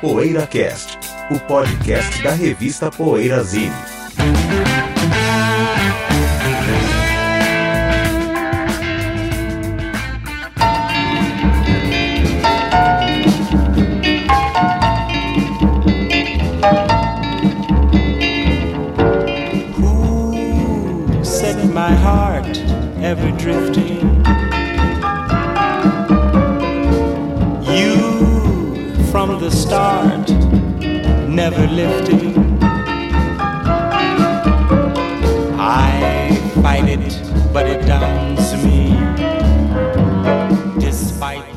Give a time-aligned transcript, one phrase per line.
[0.00, 0.98] PoeiraCast,
[1.30, 3.72] o podcast da revista Poeirazine.
[4.18, 4.63] Who
[31.54, 32.34] never lifting.
[35.58, 38.94] I fight it, but it downs me.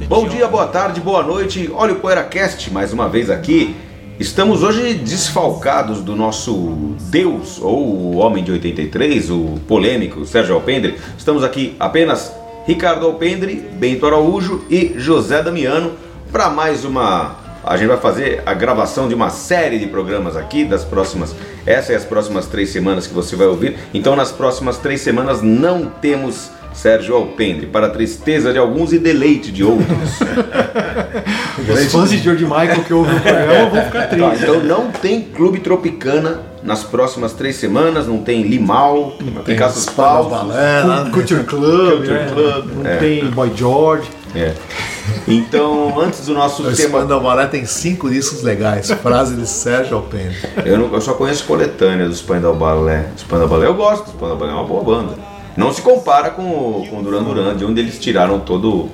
[0.08, 1.70] Bom dia, boa tarde, boa noite.
[1.74, 3.76] Olha o PoeiraCast mais uma vez aqui.
[4.20, 10.96] Estamos hoje desfalcados do nosso Deus, ou o Homem de 83, o polêmico Sérgio Alpendre.
[11.18, 12.34] Estamos aqui apenas
[12.66, 15.94] Ricardo Alpendre, Bento Araújo e José Damiano
[16.32, 17.47] para mais uma.
[17.68, 21.36] A gente vai fazer a gravação de uma série de programas aqui das próximas.
[21.66, 23.78] Essas e as próximas três semanas que você vai ouvir.
[23.94, 29.52] Então, nas próximas três semanas não temos Sérgio Alpendre, para tristeza de alguns e deleite
[29.52, 29.88] de outros.
[31.68, 34.42] Os fãs de George Michael que ouvem o programa vão ficar Tá, tristes.
[34.44, 39.86] então não tem Clube Tropicana nas próximas três semanas, não tem Limal, não tem Caças
[39.88, 40.28] Paus.
[41.12, 42.32] Culture Club, Culture né?
[42.34, 42.98] Club, não é.
[42.98, 44.10] tem Boy George.
[44.38, 44.54] É.
[45.28, 47.00] Então, antes do nosso O tema.
[47.00, 48.90] Spandau Balé tem cinco discos legais.
[48.92, 50.36] Frase de Sérgio Alpendre.
[50.66, 53.06] Eu, não- eu só conheço coletânea do Spandau Ballet.
[53.18, 55.14] Spandau Ballet eu gosto, do Spandau Ballet é uma boa banda.
[55.56, 58.90] Não se compara com o com Duran Duran, de onde eles tiraram todo,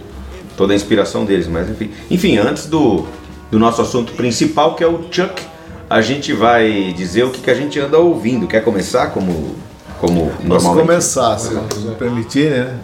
[0.56, 1.92] toda a inspiração deles, mas enfim.
[2.10, 3.06] Enfim, antes do,
[3.52, 5.42] do nosso assunto principal, que é o Chuck,
[5.90, 8.48] a gente vai dizer o que, que a gente anda ouvindo.
[8.48, 9.56] Quer começar como,
[10.00, 10.88] como Posso normalmente?
[10.88, 12.78] começar, se me permitirem, né?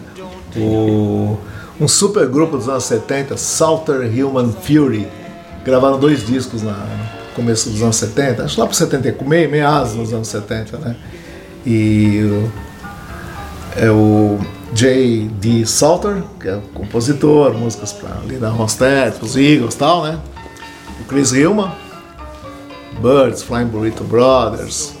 [0.56, 1.38] O,
[1.80, 5.08] um super grupo dos anos 70, Salter Human Fury,
[5.64, 9.94] gravaram dois discos na, no começo dos anos 70, acho lá para 70, meio, meados
[9.94, 10.96] dos anos 70, né?
[11.66, 12.20] E
[13.76, 14.38] é o
[14.74, 15.64] J.D.
[15.66, 20.18] Salter, que é o compositor, músicas para Linda Ronstadt, os Eagles e tal, né?
[21.00, 21.72] O Chris Hillman,
[23.00, 24.92] Birds, Flying Burrito Brothers,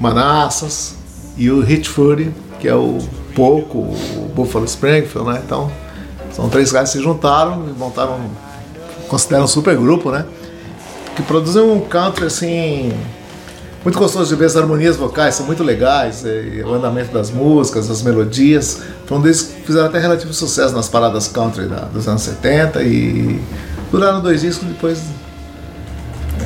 [0.00, 0.96] Manassas
[1.36, 2.98] e o Hit Fury, que é o
[3.36, 5.42] Poco, o Buffalo Springfield, né?
[5.44, 5.70] Então,
[6.34, 8.18] são três caras que se juntaram e montaram,
[9.08, 10.24] consideram um super grupo, né?
[11.16, 12.92] Que produzem um country assim
[13.84, 16.24] muito gostoso de ver as harmonias vocais, são muito legais,
[16.66, 18.80] o andamento das músicas, as melodias.
[19.06, 22.82] Foi um deles que fizeram até relativo sucesso nas paradas country da- dos anos 70
[22.82, 23.38] e
[23.92, 24.98] duraram dois discos depois.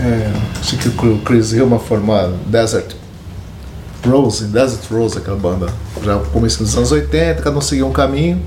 [0.05, 2.94] É, acho que o Chris Hillman formou Desert
[4.06, 5.66] Rose, Desert Rose, aquela banda,
[6.05, 8.41] já começo dos anos 80, cada um seguiu um caminho.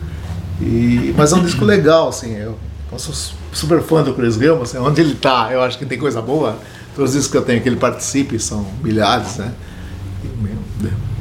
[0.61, 2.55] E, mas é um disco legal, assim, eu,
[2.91, 3.15] eu sou
[3.51, 6.57] super fã do Chris Hillman, assim, onde ele tá, eu acho que tem coisa boa.
[6.95, 9.53] Todos os discos que eu tenho que ele participe são milhares, né?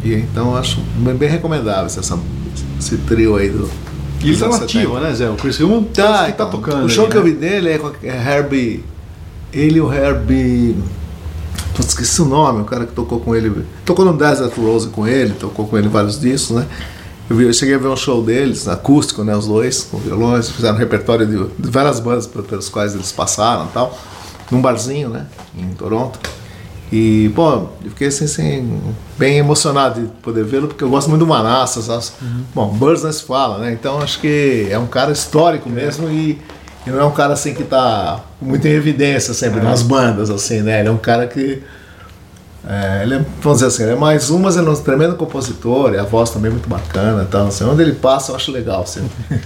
[0.02, 2.18] E, e então eu acho bem, bem recomendável essa,
[2.78, 3.70] esse trio aí do.
[4.22, 5.00] E ele tá nativo, 70.
[5.00, 5.30] né, Zé?
[5.30, 6.84] O Chris Hillman Tá, que então, tá tocando.
[6.84, 7.30] O show aí, que eu né?
[7.30, 8.84] vi dele é com é Herbie.
[9.52, 10.76] Ele e o Herbie.
[11.74, 13.64] Putz, esqueci o nome, o cara que tocou com ele.
[13.84, 16.66] Tocou no Desert Rose com ele, tocou com ele vários discos, né?
[17.30, 19.34] Eu, eu cheguei a ver um show deles, acústico, né?
[19.36, 23.12] Os dois, com violões, fizeram um repertório de, de várias bandas pe- pelas quais eles
[23.12, 23.96] passaram e tal,
[24.50, 25.26] num barzinho, né?
[25.56, 26.18] Em Toronto.
[26.92, 27.52] E, pô,
[27.84, 28.80] eu fiquei assim, assim,
[29.16, 31.84] bem emocionado de poder vê-lo, porque eu gosto muito do Manassas.
[31.84, 32.04] sabe?
[32.52, 33.72] Bom, Birds não se fala, né?
[33.72, 36.36] Então acho que é um cara histórico mesmo e,
[36.84, 40.62] e não é um cara assim que tá muito em evidência sempre nas bandas, assim,
[40.62, 40.80] né?
[40.80, 41.62] Ele é um cara que.
[42.68, 45.14] É, ele é, vamos dizer assim, ele é mais um, mas ele é um tremendo
[45.14, 47.24] compositor, e a voz também é muito bacana.
[47.26, 49.08] Então, assim, onde ele passa eu acho legal, assim.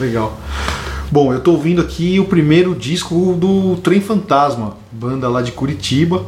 [0.00, 0.36] Legal.
[1.10, 6.24] Bom, eu tô ouvindo aqui o primeiro disco do Trem Fantasma, banda lá de Curitiba.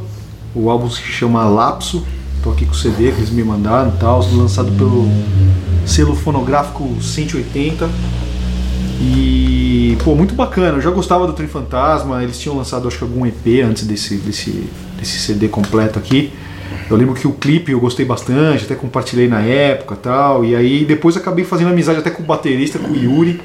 [0.54, 2.06] O álbum se chama Lapso.
[2.42, 5.08] Tô aqui com o CD que eles me mandaram e tal, lançado pelo
[5.84, 7.90] selo fonográfico 180.
[9.00, 10.78] E, pô, muito bacana.
[10.78, 12.22] Eu já gostava do Trem Fantasma.
[12.22, 16.32] Eles tinham lançado, acho que, algum EP antes desse, desse, desse CD completo aqui.
[16.88, 20.44] Eu lembro que o clipe eu gostei bastante, até compartilhei na época tal.
[20.44, 23.40] E aí depois acabei fazendo amizade até com o baterista, com o Yuri.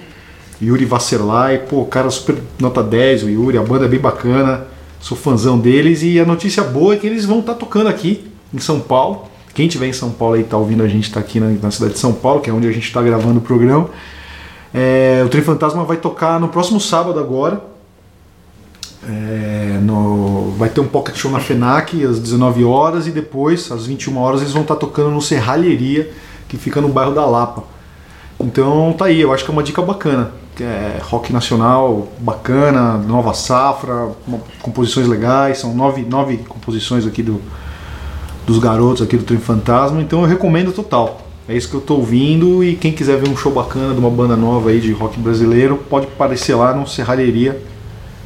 [0.61, 4.67] Yuri Vasserlai, pô, cara super nota 10, o Yuri, a banda é bem bacana,
[4.99, 8.59] sou fãzão deles e a notícia boa é que eles vão estar tocando aqui em
[8.59, 9.27] São Paulo.
[9.55, 11.93] Quem tiver em São Paulo e tá ouvindo a gente tá aqui na, na cidade
[11.93, 13.89] de São Paulo, que é onde a gente está gravando o programa.
[14.73, 17.70] É, o Trem Fantasma vai tocar no próximo sábado agora.
[19.07, 23.85] É, no- vai ter um pocket show na FENAC às 19 horas e depois, às
[23.87, 26.11] 21 horas, eles vão estar tocando no Serralheria,
[26.47, 27.63] que fica no bairro da Lapa.
[28.39, 30.31] Então tá aí, eu acho que é uma dica bacana.
[30.59, 34.09] É rock nacional, bacana, nova safra,
[34.61, 37.41] composições legais, são nove, nove composições aqui do,
[38.45, 41.21] dos garotos aqui do Trem Fantasma, então eu recomendo total.
[41.49, 44.09] É isso que eu tô ouvindo e quem quiser ver um show bacana de uma
[44.11, 47.59] banda nova aí de rock brasileiro, pode aparecer lá no Serralheria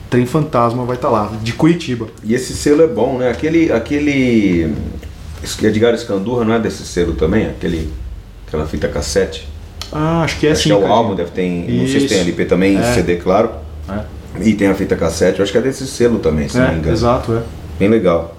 [0.09, 2.07] Trem Fantasma vai estar lá, de Curitiba.
[2.23, 3.29] E esse selo é bom, né?
[3.29, 3.71] Aquele.
[3.71, 4.73] aquele
[5.63, 7.45] Edgar Escandurra não é desse selo também?
[7.47, 7.91] Aquele,
[8.47, 9.47] aquela fita cassete?
[9.91, 10.69] Ah, acho que é acho sim.
[10.69, 11.47] que é o álbum, deve ter.
[11.69, 12.19] Não sei se tem.
[12.19, 12.93] LP também, É.
[12.93, 13.49] CD, claro.
[13.89, 14.01] É.
[14.41, 16.77] E tem a fita cassete, acho que é desse selo também, se não me É,
[16.77, 16.93] engano.
[16.95, 17.41] exato, é.
[17.79, 18.35] Bem legal.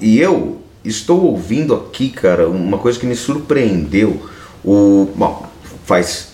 [0.00, 4.20] E eu estou ouvindo aqui, cara, uma coisa que me surpreendeu.
[4.64, 5.46] O, bom,
[5.84, 6.28] faz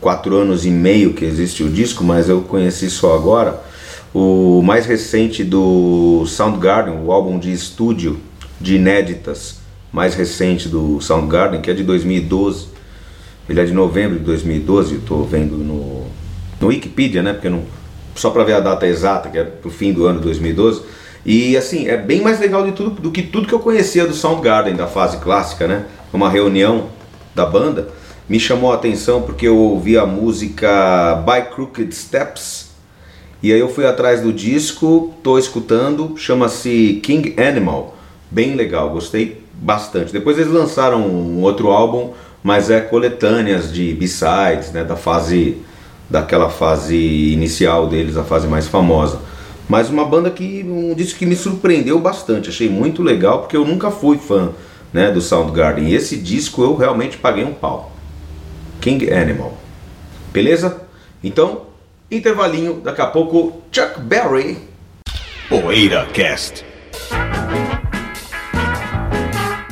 [0.00, 3.62] quatro anos e meio que existe o disco, mas eu conheci só agora.
[4.12, 8.18] O mais recente do Soundgarden, o álbum de estúdio
[8.60, 9.60] de inéditas
[9.92, 12.68] mais recente do Soundgarden, que é de 2012.
[13.48, 16.06] Ele é de novembro de 2012, eu tô vendo no,
[16.60, 17.32] no Wikipedia, né?
[17.32, 17.62] Porque não,
[18.14, 20.82] só para ver a data exata, que é pro fim do ano 2012.
[21.24, 24.14] E assim, é bem mais legal de tudo, do que tudo que eu conhecia do
[24.14, 25.84] Soundgarden, da fase clássica, né?
[26.12, 26.88] Uma reunião
[27.34, 27.88] da banda
[28.28, 32.69] me chamou a atenção porque eu ouvi a música By Crooked Steps.
[33.42, 37.96] E aí eu fui atrás do disco, tô escutando, chama-se King Animal.
[38.30, 40.12] Bem legal, gostei bastante.
[40.12, 45.56] Depois eles lançaram um outro álbum, mas é coletâneas de B-sides, né, da fase
[46.08, 46.96] daquela fase
[47.32, 49.20] inicial deles, a fase mais famosa.
[49.68, 53.64] Mas uma banda que um disco que me surpreendeu bastante, achei muito legal porque eu
[53.64, 54.50] nunca fui fã,
[54.92, 55.88] né, do Soundgarden.
[55.88, 57.92] E esse disco eu realmente paguei um pau.
[58.80, 59.56] King Animal.
[60.32, 60.82] Beleza?
[61.22, 61.69] Então,
[62.10, 64.58] intervalinho, daqui a pouco Chuck Berry.
[65.48, 66.64] Poeira Cast.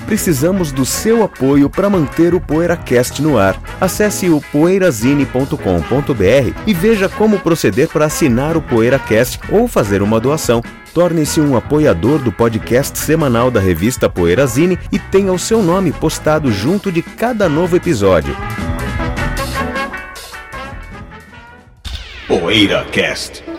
[0.09, 3.61] Precisamos do seu apoio para manter o PoeiraCast no ar.
[3.79, 10.63] Acesse o poeirazine.com.br e veja como proceder para assinar o PoeiraCast ou fazer uma doação.
[10.95, 16.51] Torne-se um apoiador do podcast semanal da revista Poeirazine e tenha o seu nome postado
[16.51, 18.35] junto de cada novo episódio.
[22.29, 23.58] Poeira Cast.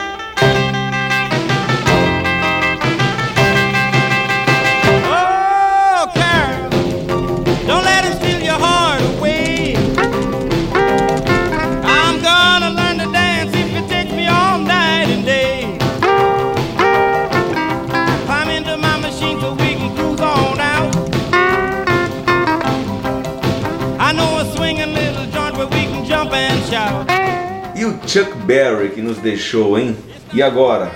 [28.10, 29.96] Chuck Berry que nos deixou, hein?
[30.34, 30.92] E agora?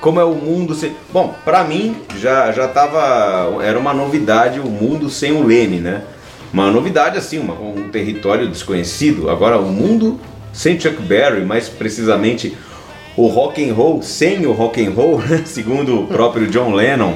[0.00, 0.94] Como é o mundo sem.
[1.12, 3.60] Bom, pra mim já, já tava.
[3.64, 6.02] Era uma novidade o mundo sem o Leme, né?
[6.52, 9.28] Uma novidade assim, uma, um território desconhecido.
[9.28, 10.20] Agora, o mundo
[10.52, 12.56] sem Chuck Berry, mais precisamente
[13.16, 15.42] o rock and roll sem o rock and roll, né?
[15.44, 17.14] segundo o próprio John Lennon.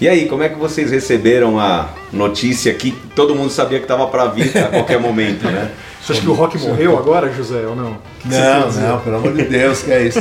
[0.00, 4.06] E aí, como é que vocês receberam a notícia que todo mundo sabia que estava
[4.06, 5.72] para vir a qualquer momento, né?
[6.04, 7.96] Você acha que o rock morreu agora, José, ou não?
[8.24, 10.20] Não, não, pelo amor de Deus, que é isso.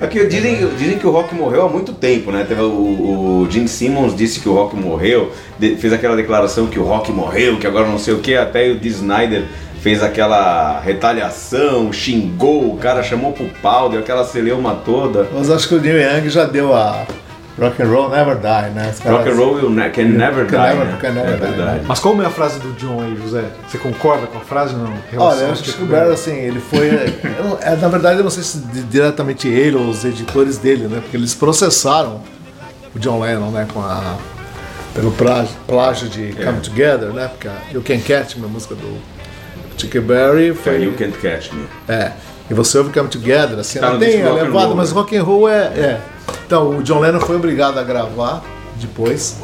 [0.00, 2.44] É que dizem, dizem que o rock morreu há muito tempo, né?
[2.46, 6.78] Teve o, o Gene Simmons disse que o rock morreu, de- fez aquela declaração que
[6.78, 9.44] o rock morreu, que agora não sei o que, até o Dee Snyder
[9.80, 15.26] fez aquela retaliação, xingou, o cara chamou pro pau, deu aquela celeuma toda.
[15.34, 17.04] Mas acho que o Neil Young já deu a
[17.58, 18.94] Rock and Roll Never Die, né?
[19.02, 20.98] Caras- Rock and roll will ne- can never Can die, never- né?
[21.00, 21.78] can never é die, verdade.
[21.80, 21.84] né?
[21.86, 23.44] Mas qual é a frase do John aí, José?
[23.68, 24.94] Você concorda com a frase ou não?
[25.18, 26.14] Olha, eu acho que Chuck o Barry, Berry?
[26.14, 26.88] assim, ele foi.
[27.38, 30.56] eu não- é, na verdade, eu não sei se di- diretamente ele ou os editores
[30.56, 31.00] dele, né?
[31.02, 32.22] Porque eles processaram
[32.94, 33.66] o John Lennon, né?
[33.72, 34.16] Com a,
[34.94, 36.44] pelo plágio, plágio de É.
[36.46, 37.28] Come Together, né?
[37.28, 38.96] Porque a You Can Catch Me, a música do
[39.76, 40.82] Chuck Berry, Foi.
[40.84, 41.64] You Can't Catch Me.
[41.86, 42.12] É.
[42.50, 44.66] E você ouve Come Together, assim, Tá ela no tem disco a rock and levada,
[44.68, 44.94] roll, mas né?
[44.98, 46.00] rock and roll é, é.
[46.52, 48.44] Então, o John Lennon foi obrigado a gravar
[48.78, 49.38] depois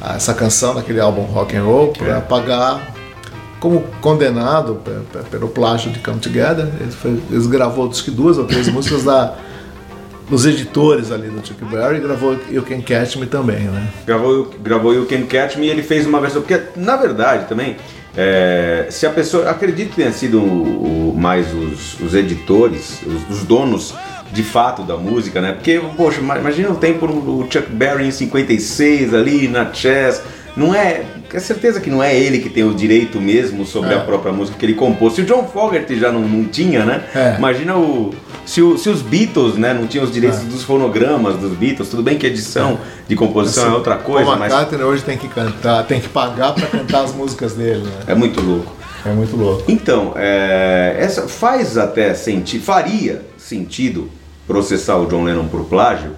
[0.00, 2.04] ah, essa canção naquele álbum Rock and Roll É.
[2.04, 2.94] para pagar
[3.58, 6.68] como condenado pe- pe- pelo plágio de Come Together.
[6.80, 9.34] Ele, foi, eles gravou que duas ou três músicas da
[10.30, 13.88] dos editores ali do Chuck Berry e gravou You Can Catch Me também, né?
[14.06, 16.40] Gravou, gravou You Can Catch Me e ele fez uma versão.
[16.40, 17.76] Porque, na verdade, também,
[18.16, 19.50] é, se a pessoa.
[19.50, 23.92] Acredito que tenha sido o- o- mais os, os editores, os, os donos
[24.32, 25.52] de fato da música, né?
[25.52, 30.22] Porque, poxa, ma- imagina o tempo do Chuck Berry em 56 ali na Chess.
[30.56, 31.02] Não é.
[31.32, 33.96] É certeza que não é ele que tem o direito mesmo sobre É.
[33.96, 35.12] a própria música que ele compôs.
[35.14, 37.04] Se o John Fogerty já não, não tinha, né?
[37.14, 37.36] É.
[37.38, 38.12] Imagina o.
[38.46, 42.02] Se, o- se os Beatles, né, não tinham os direitos dos fonogramas dos Beatles, tudo
[42.02, 45.84] bem que edição de composição é outra coisa, Paul mas McCartney hoje tem que cantar,
[45.84, 47.90] tem que pagar para cantar as músicas dele, né?
[48.06, 48.74] é muito louco.
[49.04, 49.62] É muito louco.
[49.68, 54.08] Então, é, essa faz até sentido, faria sentido
[54.46, 56.12] processar o John Lennon por plágio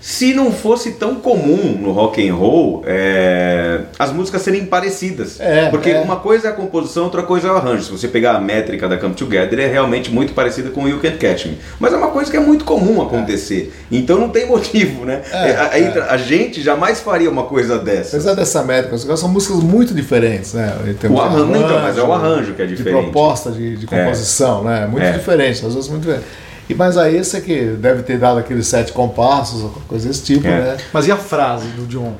[0.00, 5.40] se não fosse tão comum no rock and roll é, as músicas serem parecidas.
[5.40, 6.00] É, Porque é.
[6.00, 7.84] uma coisa é a composição, outra coisa é o arranjo.
[7.84, 11.16] Se você pegar a métrica da Come Together, é realmente muito parecida com You Can't
[11.18, 11.58] Catch Me.
[11.80, 13.74] Mas é uma coisa que é muito comum acontecer.
[13.90, 15.22] Então não tem motivo, né?
[15.32, 18.16] É, a, a- a gente jamais faria uma coisa dessa.
[18.16, 20.72] Apesar dessa métrica, são músicas muito diferentes, né?
[20.80, 23.02] O de arranjo- então, mas é o arranjo que é De diferente.
[23.04, 24.86] proposta de, de composição, né?
[24.86, 25.12] Muito É.
[25.12, 26.45] diferente, as duas muito diferentes.
[26.68, 30.46] E, mas aí esse aqui deve ter dado aqueles sete compassos, ou coisa desse tipo,
[30.46, 30.50] É.
[30.60, 30.76] né?
[30.92, 32.14] Mas e a frase do John?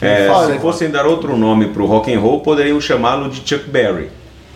[0.00, 0.58] É, Fala, se né?
[0.60, 4.08] fossem dar outro nome pro rock and roll, poderiam chamá-lo de Chuck Berry.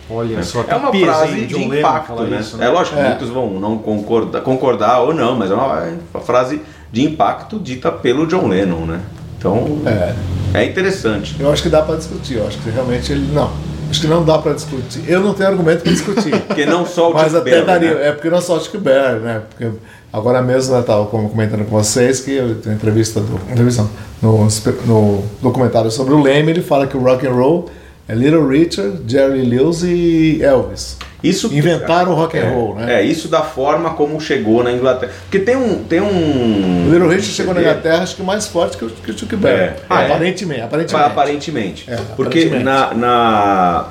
[0.09, 2.39] Olha só, É uma frase hein, de John Lennon impacto, né?
[2.39, 3.07] isso, É lógico, É.
[3.09, 7.59] muitos vão não concordar, concordar ou não, mas é uma, é uma frase de impacto
[7.59, 9.01] dita pelo John Lennon, né?
[9.37, 10.13] Então É.
[10.61, 11.35] é, interessante.
[11.39, 13.29] Eu acho que dá para discutir, eu acho que realmente ele.
[13.33, 13.51] Não,
[13.89, 15.03] acho que não dá para discutir.
[15.07, 16.39] Eu não tenho argumento para discutir.
[16.47, 18.07] Porque não só o Mas Chuck até daria, né?
[18.07, 19.41] é porque não só o Chico Berry, né?
[19.49, 19.71] Porque
[20.11, 23.87] agora mesmo eu estava comentando com vocês que eu tenho entrevista do entrevista
[24.21, 24.47] no,
[24.85, 27.69] no documentário sobre o Leme, ele fala que o rock and roll
[28.07, 30.97] é Little Richard, Jerry Lewis e Elvis.
[31.23, 32.95] Isso Inventaram o rock and é, roll, né?
[32.99, 35.11] É, isso da forma como chegou na Inglaterra.
[35.21, 35.83] Porque tem um.
[35.85, 38.89] Tem um O Little Richard chegou na CD, Inglaterra acho que mais forte que o,
[38.89, 39.57] que o Chuck Berry.
[39.61, 40.05] É, Ah, é.
[40.07, 41.05] aparentemente, aparentemente.
[41.11, 41.85] Aparentemente.
[41.91, 42.63] É, Porque aparentemente.
[42.65, 43.87] Na, na-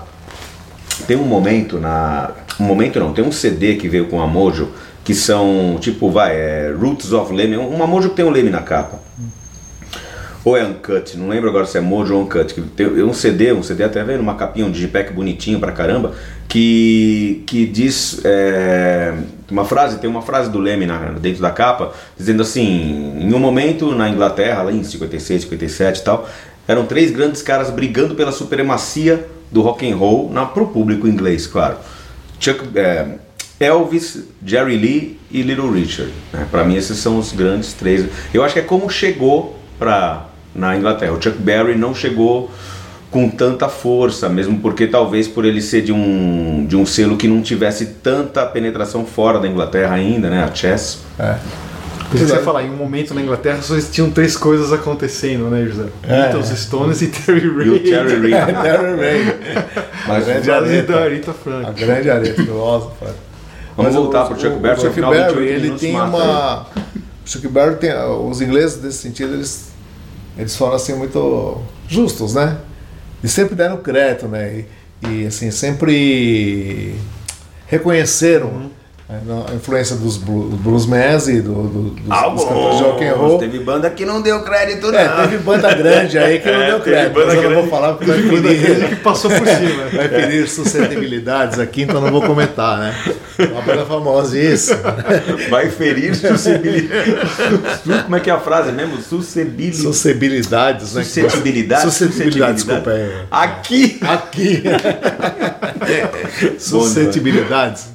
[1.06, 2.32] Tem um momento na.
[2.60, 4.68] Um momento não, tem um CD que veio com a Mojo
[5.02, 8.60] que são tipo, vai, é Roots of Leme, uma Mojo que tem um Leme na
[8.60, 9.00] capa.
[10.44, 12.52] Ou é Uncut, não lembro agora se é Mojo ou Uncut.
[12.52, 16.12] Que tem um CD, um CD até vendo uma capinha, um digipack bonitinho pra caramba,
[16.48, 19.14] que, que diz é,
[19.48, 23.38] uma frase, tem uma frase do Leme na, dentro da capa, dizendo assim, em um
[23.38, 26.28] momento na Inglaterra, lá em 56, 57 e tal,
[26.66, 31.46] eram três grandes caras brigando pela supremacia do rock and roll na, pro público inglês,
[31.46, 31.76] claro.
[32.40, 33.06] Chuck, é,
[33.60, 36.12] Elvis, Jerry Lee e Little Richard.
[36.32, 36.48] Né?
[36.50, 38.06] Para mim esses são os grandes três.
[38.34, 41.12] Eu acho que é como chegou para na Inglaterra.
[41.12, 42.50] O Chuck Berry não chegou
[43.10, 47.28] com tanta força, mesmo porque talvez por ele ser de um de um selo que
[47.28, 50.42] não tivesse tanta penetração fora da Inglaterra ainda, né?
[50.44, 51.00] A Chess.
[51.18, 51.36] É.
[52.10, 55.44] Pensei que você ia falar, em um momento na Inglaterra só existiam três coisas acontecendo,
[55.48, 55.86] né, José?
[56.02, 56.22] É.
[56.28, 57.66] Beatles, Stones e Terry Ray.
[57.66, 58.62] E o Terry Reid.
[58.62, 59.34] Terry Ray.
[60.08, 60.92] Mas grande areta.
[60.92, 61.80] da Rita A Frank.
[61.84, 62.42] grande areta.
[62.42, 62.90] Vamos
[63.78, 66.62] Mas voltar o- pro Chuck o- Berry, O Chuck afinal, Berry, 28 ele tem uma.
[66.62, 66.66] O
[67.24, 67.92] Chuck Berry tem.
[67.94, 69.71] Os ingleses, nesse sentido, eles,
[70.36, 72.58] eles foram assim muito justos, né?
[73.22, 74.64] E sempre deram crédito, né?
[75.02, 76.94] E, e, assim, sempre
[77.66, 78.70] reconheceram né,
[79.50, 83.38] a influência dos blu- bluesmans e do, do, dos, dos cantores de rock and roll.
[83.38, 84.98] Teve banda que não deu crédito, não.
[84.98, 87.26] É, teve banda grande aí que não É, deu teve crédito.
[87.26, 89.84] Mas eu não vou falar porque vai ferir, que passou por cima.
[89.92, 92.94] vai ferir suscetibilidades aqui, então não vou comentar, né?
[93.50, 94.72] Uma banda famosa, isso.
[95.50, 97.12] Vai ferir suscetibilidade.
[98.04, 98.96] Como é que é a frase mesmo?
[99.02, 99.82] Suscetibilidade.
[99.82, 101.02] Suscetibilidades, né?
[101.02, 101.82] Suscetibilidade.
[101.82, 102.90] Suscetibilidade, desculpa.
[102.90, 103.24] É.
[103.30, 103.98] Aqui.
[104.02, 104.62] Aqui.
[106.58, 107.86] Suscetibilidades.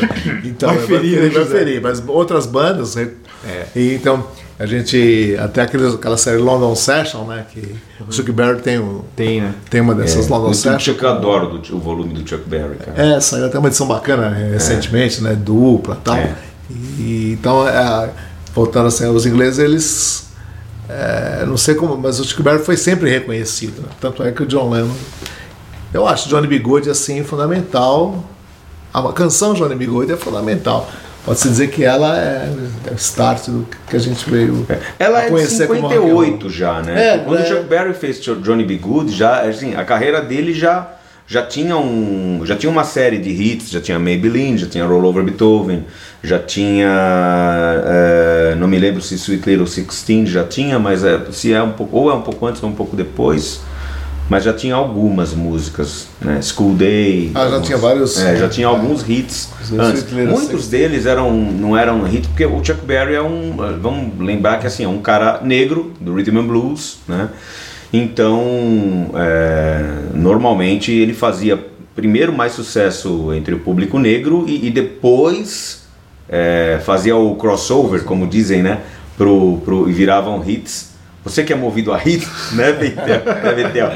[0.44, 1.58] Então, Vai ferir, né, vai José?
[1.58, 1.80] ferir.
[1.82, 2.96] Mas outras bandas?
[2.96, 4.26] E então,
[4.58, 5.36] a gente.
[5.40, 7.44] Até aqueles, aquela série London Session, né?
[7.52, 7.74] Que
[8.06, 9.54] o Chuck Berry tem, um, Tem, né?
[9.70, 10.82] tem uma dessas London O Sessions.
[10.82, 13.14] Chuck eu adoro do- o volume do Chuck Berry, cara.
[13.16, 15.34] É, saiu até uma edição bacana né, recentemente, né?
[15.34, 16.16] Dupla e tal.
[16.16, 16.34] É.
[16.70, 18.10] E, então, é,
[18.54, 20.26] voltando assim, os ingleses, eles.
[20.88, 23.82] é, não sei como, mas o Chuck Berry foi sempre reconhecido.
[23.82, 23.88] né?
[24.00, 24.94] Tanto é que o John Lennon.
[25.92, 26.58] Eu acho Johnny B.
[26.58, 28.24] Good assim fundamental.
[28.92, 29.86] A canção Johnny B.
[29.86, 30.90] Good é fundamental.
[31.24, 32.52] Pode-se dizer que ela é,
[32.88, 34.66] é o start do que a gente veio
[34.98, 36.24] Ela a é de conhecer como rock and roll.
[36.24, 37.14] 58 já, né?
[37.14, 37.46] É, Quando o é.
[37.46, 38.76] Chuck Berry fez Johnny B.
[38.76, 40.90] Good, já, assim, a carreira dele já,
[41.24, 45.04] já, tinha um, já tinha uma série de hits, já tinha Maybelline, já tinha Roll
[45.04, 45.84] Over Beethoven,
[46.24, 46.90] já tinha,
[47.86, 51.72] é, não me lembro se Sweet Little Sixteen já tinha, mas é, se é um
[51.72, 53.60] pouco, ou é um pouco antes ou um pouco depois,
[54.30, 56.40] mas já tinha algumas músicas, né?
[56.40, 57.30] School Day.
[57.34, 60.10] Ah, já algumas- tinha vários- É, já tinha alguns hits antes.
[60.12, 63.56] Muitos deles eram, não eram hits, porque o Chuck Berry é um.
[63.80, 67.28] Vamos lembrar que assim, é um cara negro do Rhythm and Blues, né?
[67.92, 71.58] Então, é, normalmente ele fazia
[71.94, 75.82] primeiro mais sucesso entre o público negro e, e depois
[76.28, 78.80] é, fazia o crossover, como dizem, né?
[79.18, 80.91] Pro, pro, e viravam hits.
[81.24, 83.22] Você que é movido a hits, né, Betel?
[83.24, 83.90] né, Betel?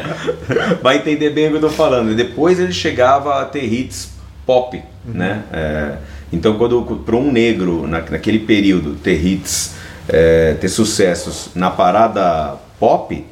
[0.82, 2.12] Vai entender bem o que eu tô falando.
[2.12, 4.10] E depois ele chegava a ter hits
[4.46, 5.42] pop, né?
[5.52, 5.96] É,
[6.32, 9.74] então, quando para um negro na, naquele período ter hits,
[10.08, 13.24] é, ter sucessos na parada pop,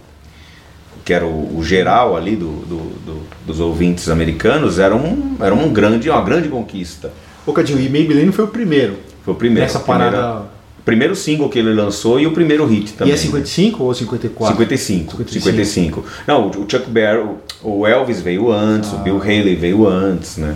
[1.05, 5.55] que era o, o geral ali do, do- do- dos ouvintes americanos, era, um, era
[5.55, 7.13] um grande, uma grande conquista.
[7.47, 8.99] Ô, Cadinho, e Maybelline foi o primeiro.
[9.25, 9.67] Foi o primeiro.
[9.67, 10.54] Nessa primeira- parada-
[10.85, 13.13] primeiro single que ele lançou e o primeiro hit também.
[13.13, 14.55] E é 55 ou 54?
[14.57, 15.45] 55, 55.
[15.45, 16.05] 55.
[16.27, 17.25] Não, o Chuck Berry,
[17.63, 20.55] o- Elvis veio antes, o Bill Haley veio antes, né?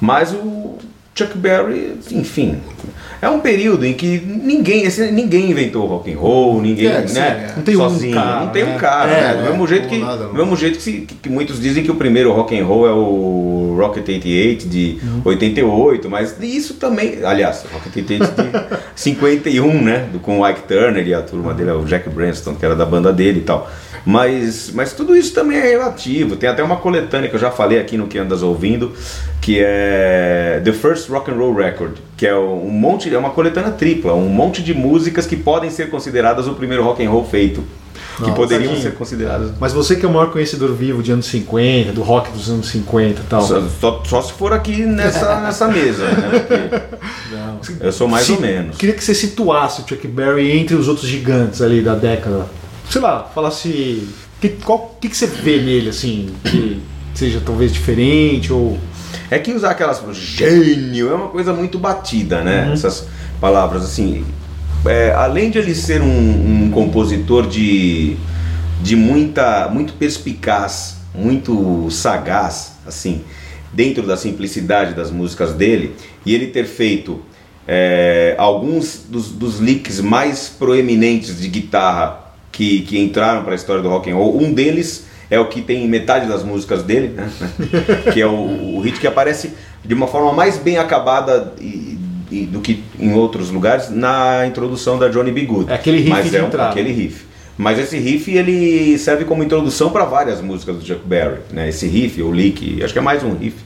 [0.00, 0.74] Mas o
[1.14, 2.58] Chuck Berry, enfim,
[3.22, 7.00] é um período em que ninguém, esse- ninguém inventou o rock and roll, ninguém, É,
[7.00, 7.48] né?
[7.50, 7.52] é.
[7.56, 8.74] Não tem um sozinho, cara, não tem né?
[8.74, 9.34] um cara, É, né?
[9.34, 11.94] Do é, mesmo jeito que, nada, do mesmo jeito que- que muitos dizem que o
[11.94, 15.20] primeiro rock and roll é o Rocket 88 de Uhum.
[15.24, 20.08] 88, mas isso também, aliás, Rocket 88 de 51, né?
[20.12, 22.84] Do, com o Ike Turner e a turma dele, o Jack Branston, que era da
[22.86, 23.70] banda dele e tal.
[24.06, 26.36] Mas, mas tudo isso também é relativo.
[26.36, 28.92] Tem até uma coletânea que eu já falei aqui no que andas ouvindo,
[29.40, 33.72] que é The First Rock and Roll Record, que é um monte, é uma coletânea
[33.72, 37.64] tripla, um monte de músicas que podem ser consideradas o primeiro rock and roll feito,
[38.14, 38.82] que Nossa, poderiam Tadinho.
[38.90, 39.50] ser consideradas.
[39.58, 42.68] Mas você que é o maior conhecedor vivo de anos 50, do rock dos anos
[42.68, 43.42] 50 e tal.
[43.42, 46.82] Só, só- só se for aqui nessa, nessa mesa, né?
[47.80, 48.76] Eu sou mais Se- ou menos.
[48.76, 52.46] Queria que você situasse o Chuck Berry entre os outros gigantes ali da década.
[52.90, 54.08] Sei lá, falasse.
[54.40, 56.80] Que, qual que, que você vê nele, assim, que
[57.14, 58.78] seja talvez diferente ou.
[59.30, 62.70] É que usar aquelas gênio é uma coisa muito batida, né?
[62.72, 63.06] Essas
[63.40, 64.24] palavras assim.
[64.84, 68.16] É, além de ele ser um, um compositor de,
[68.80, 73.22] de muita, muito perspicaz, muito sagaz, assim,
[73.72, 77.20] dentro da simplicidade das músicas dele, e ele ter feito
[77.66, 82.25] é, alguns dos, dos licks mais proeminentes de guitarra
[82.56, 84.40] que, que entraram para a história do rock and roll.
[84.40, 87.28] Um deles é o que tem metade das músicas dele, né?
[88.14, 89.52] que é o, o hit que aparece
[89.84, 91.98] de uma forma mais bem acabada e-
[92.30, 95.42] e- do que em outros lugares na introdução da Johnny B.
[95.44, 95.70] Good.
[95.70, 97.24] É aquele riff Mas é um- aquele riff.
[97.58, 101.68] Mas esse riff ele serve como introdução para várias músicas do Chuck Berry, né?
[101.68, 103.56] Esse riff, ou lick, acho que é mais um riff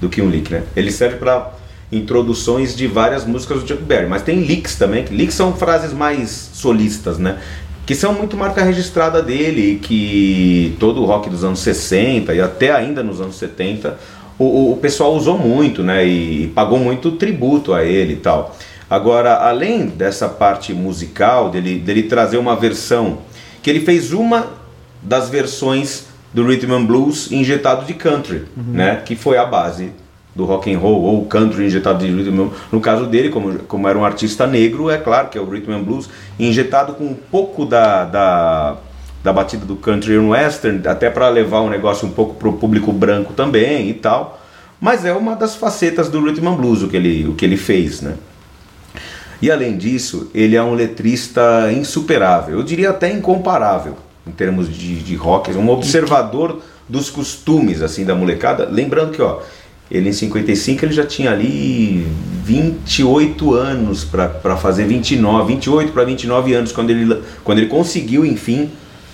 [0.00, 0.62] do que um lick, né?
[0.76, 1.52] Ele serve para
[1.90, 5.92] introduções de várias músicas do Chuck Berry, mas tem licks também, que licks são frases
[5.92, 7.38] mais solistas, né?
[7.88, 12.40] Que são muito marca registrada dele, e que todo o rock dos anos 60 e
[12.40, 13.98] até ainda nos anos 70
[14.38, 16.06] o, o- pessoal usou muito, né?
[16.06, 18.54] E, pagou muito tributo a ele e tal.
[18.90, 23.20] Agora, além dessa parte musical, dele, dele trazer uma versão,
[23.62, 24.48] que ele fez uma
[25.02, 28.96] das versões do Rhythm and Blues injetado de country, né?
[29.02, 29.92] Que foi a base
[30.38, 32.48] do rock and roll ou country injetado de rhythm.
[32.70, 35.72] No caso dele, como, como era um artista negro, é claro que é o rhythm
[35.72, 38.76] and blues injetado com um pouco da, da,
[39.24, 42.52] da batida do country and western, até para levar um negócio um pouco para o
[42.52, 44.40] público branco também e tal.
[44.80, 47.56] Mas é uma das facetas do rhythm and blues o que ele, o que ele
[47.56, 48.14] fez, né?
[49.42, 55.00] E além disso, ele é um letrista insuperável, eu diria até incomparável em termos de,
[55.00, 58.68] de rock, um observador dos costumes assim da molecada.
[58.70, 59.40] Lembrando que ó,
[59.90, 62.06] ele em 55 ele já tinha ali
[62.44, 68.70] 28 anos para fazer 29, 28 para 29 anos quando ele, quando ele conseguiu enfim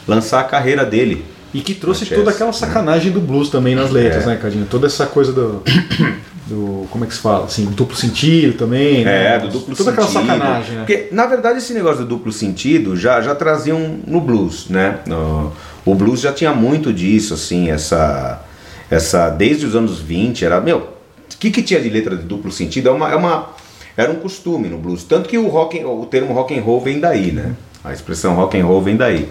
[0.07, 1.25] lançar a carreira dele.
[1.53, 4.27] E que trouxe toda aquela sacanagem do blues também nas letras, É.
[4.27, 4.67] né, Cadinho?
[4.67, 5.63] Toda essa coisa do.
[6.49, 7.45] do como é que se fala?
[7.45, 9.05] Assim, duplo sentido também.
[9.05, 9.37] né?
[9.37, 10.27] É, do duplo Toda aquela sentido.
[10.27, 10.79] sacanagem, né?
[10.85, 14.99] Porque, na verdade, esse negócio do duplo sentido já, já traziam no blues, né?
[15.07, 15.53] No-
[15.87, 18.43] o blues já tinha muito disso, assim, essa.
[18.90, 20.61] Essa desde os anos 20, era.
[20.61, 22.88] Meu, o que, que tinha de letra de duplo sentido?
[22.88, 23.51] É uma, é uma,
[23.97, 25.05] era um costume no blues.
[25.05, 27.53] Tanto que o, rock, o termo rock and roll vem daí, né?
[27.83, 29.29] A expressão rock and roll vem daí.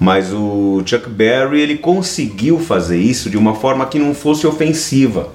[0.00, 5.28] Mas o Chuck Berry ele conseguiu fazer isso de uma forma que não fosse ofensiva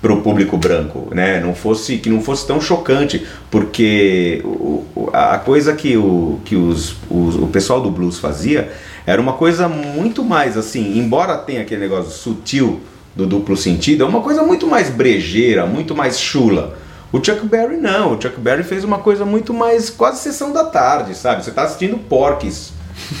[0.00, 1.40] para o público branco, né?
[1.40, 6.96] Não fosse que não fosse tão chocante, porque o- a coisa que o que os,
[7.10, 8.72] os- o pessoal do blues fazia
[9.06, 12.80] era uma coisa muito mais assim, embora tenha aquele negócio sutil
[13.14, 16.78] do duplo sentido, é uma coisa muito mais brejeira, muito mais chula.
[17.12, 20.64] O Chuck Berry não, o Chuck Berry fez uma coisa muito mais quase sessão da
[20.64, 21.44] tarde, sabe?
[21.44, 22.72] Você está assistindo Porques.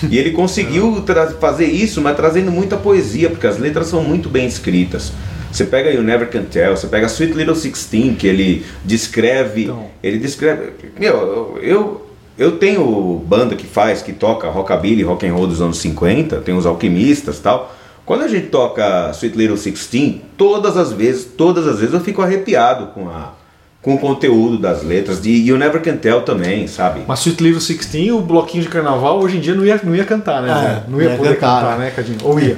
[0.08, 4.30] E ele conseguiu tra- fazer isso, mas trazendo muita poesia, porque as letras são muito
[4.30, 5.12] bem escritas.
[5.50, 9.64] Você pega You Never Can Tell, você pega Sweet Little Sixteen, que ele descreve.
[9.64, 9.86] Então.
[10.02, 10.72] Ele descreve.
[10.98, 12.06] Meu, eu, eu,
[12.38, 16.56] eu tenho banda que faz, que toca rockabilly, rock and roll dos anos 50, tem
[16.56, 17.74] os alquimistas e tal.
[18.04, 22.20] Quando a gente toca Sweet Little Sixteen, todas as vezes, todas as vezes eu fico
[22.20, 23.34] arrepiado com a
[23.82, 27.02] com o conteúdo das letras de You Never Can Tell também, sabe?
[27.06, 30.04] Mas Sweet Little Sixteen, o bloquinho de carnaval, hoje em dia não ia, não ia
[30.04, 30.50] cantar, né?
[30.50, 30.82] É, Zé?
[30.86, 31.90] não ia não ia poder cantar, cantar, né?
[31.90, 32.18] Cadinho?
[32.22, 32.56] Ou ia.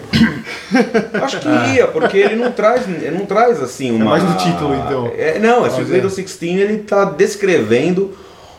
[1.23, 4.05] Acho que ia, porque ele não traz, ele não traz assim uma.
[4.05, 5.11] mais no título, então.
[5.17, 6.11] É, não, Mas Little é.
[6.11, 8.13] Sixteen ele tá descrevendo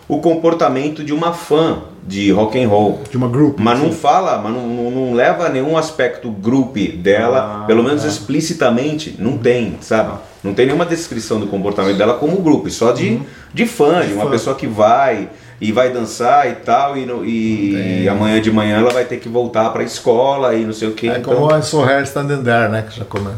[0.07, 3.01] o comportamento de uma fã de rock and roll.
[3.09, 3.59] De uma group.
[3.59, 3.97] Mas não assim.
[3.97, 8.07] fala, mas não, não- não leva nenhum aspecto group dela, Ah, pelo menos tá.
[8.07, 10.13] explicitamente, não tem, sabe?
[10.43, 13.19] Não tem nenhuma descrição do comportamento dela como grupo, só de,
[13.53, 14.29] de fã, de, uma fã.
[14.29, 15.27] pessoa que vai
[15.59, 19.17] e vai dançar e tal, e, no- e, e amanhã de manhã ela vai ter
[19.17, 21.09] que voltar pra escola e não sei o que.
[21.09, 22.85] É então, como I Saw Her Standing There, né?
[22.87, 23.31] Que já come.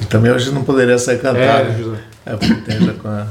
[0.00, 1.40] E também hoje não poderia sair cantar.
[1.60, 1.76] É, né?
[1.78, 1.98] José.
[2.24, 3.26] É, porque tem já com a...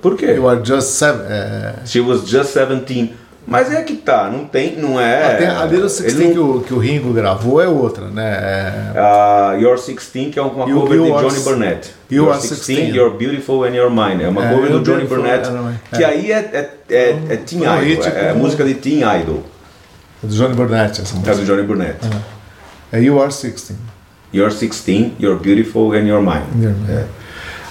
[0.00, 0.32] Por quê?
[0.32, 1.26] You are just seven.
[1.28, 1.74] É...
[1.84, 3.14] She was just 17.
[3.46, 5.34] Mas é que tá, não tem, não é.
[5.34, 8.08] Ah, tem a Little ele 16 não- que, o, que o Ringo gravou é outra,
[8.08, 8.24] né?
[8.94, 8.98] É...
[8.98, 11.90] A Your 16, que é uma You- cover You de Are Johnny S- Burnett.
[12.10, 12.94] You Your Are 16.
[12.94, 14.24] You're Beautiful and You're Mine.
[14.24, 15.46] É uma É, cover do You're Johnny Burnett.
[15.46, 15.78] You're Mine.
[15.92, 16.06] Que É.
[16.06, 19.42] aí é, é, é, é Teen um Idol, hit é, é música de Teen Idol.
[20.22, 21.36] do Johnny Burnett, essa É música.
[21.36, 21.98] do Johnny Burnett.
[22.90, 23.76] É You Are 16.
[24.32, 26.74] You're 16, You're Beautiful and You're Mine.
[26.88, 27.04] É.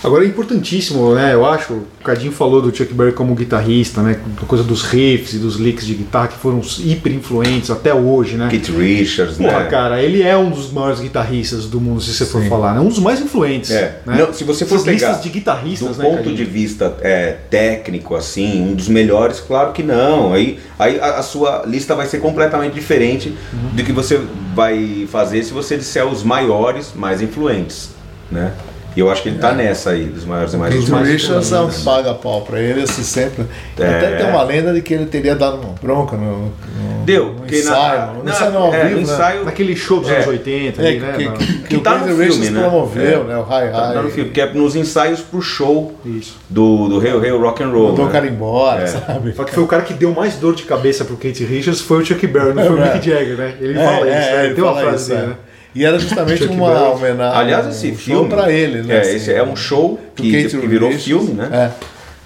[0.03, 1.33] Agora é importantíssimo, né?
[1.33, 4.19] Eu acho, o Cadinho falou do Chuck Berry como guitarrista, né?
[4.41, 8.35] A coisa dos riffs e dos licks de guitarra que foram hiper influentes até hoje,
[8.35, 8.49] né?
[8.49, 9.69] Keith Richards, Porra, né?
[9.69, 12.81] cara, ele é um dos maiores guitarristas do mundo, se você for falar, né?
[12.81, 13.71] Um dos mais influentes.
[13.71, 13.99] É.
[14.05, 14.17] né?
[14.19, 16.35] Não, se você for Essas pegar listas de guitarristas, do né, ponto Cadinho?
[16.35, 20.33] de vista é, técnico, assim, um dos melhores, claro que não.
[20.33, 23.69] Aí, aí a, a sua lista vai ser completamente diferente Uhum.
[23.75, 24.19] do que você
[24.53, 27.89] vai fazer se você disser os maiores, mais influentes,
[28.31, 28.51] né?
[28.95, 30.89] E eu acho que ele tá nessa aí, dos maiores e mais Keith.
[30.91, 33.45] Richards é um paga-pau pra ele, assim, sempre.
[33.79, 33.87] É.
[33.87, 37.33] Até tem uma lenda de que ele teria dado uma bronca no, no, Deu, no
[37.35, 37.99] porque ensaio.
[37.99, 39.01] na, no na- ensaio não, ao é, vivo, né?
[39.01, 40.15] ensaio Naquele show dos É.
[40.15, 41.13] anos 80 É, ali, que, né?
[41.17, 42.59] que, que, que que o tá Keith Richards né?
[42.61, 43.23] promoveu, É.
[43.23, 43.37] né?
[43.37, 44.01] O High tá High.
[44.03, 46.37] no filme, que é nos ensaios pro show Isso.
[46.49, 47.89] do, do Hey Hey Rock and Roll.
[47.89, 48.13] Mandou o né?
[48.13, 48.87] cara embora, É.
[48.87, 49.33] sabe?
[49.33, 52.01] Só que foi o cara que deu mais dor de cabeça pro Kate Richards foi
[52.01, 53.53] o Chuck Berry, não foi o É, Mick Jagger, né?
[53.59, 54.45] Ele É, fala é, isso, né?
[54.45, 55.15] ele tem uma frase é.
[55.15, 55.33] né?
[55.75, 57.39] E era justamente uma homenagem.
[57.39, 58.29] Aliás, um esse show filme.
[58.29, 58.97] pra ele, né?
[58.97, 61.05] É, assim, esse é um show que, que virou Richards.
[61.05, 61.49] filme, né?
[61.51, 61.71] É.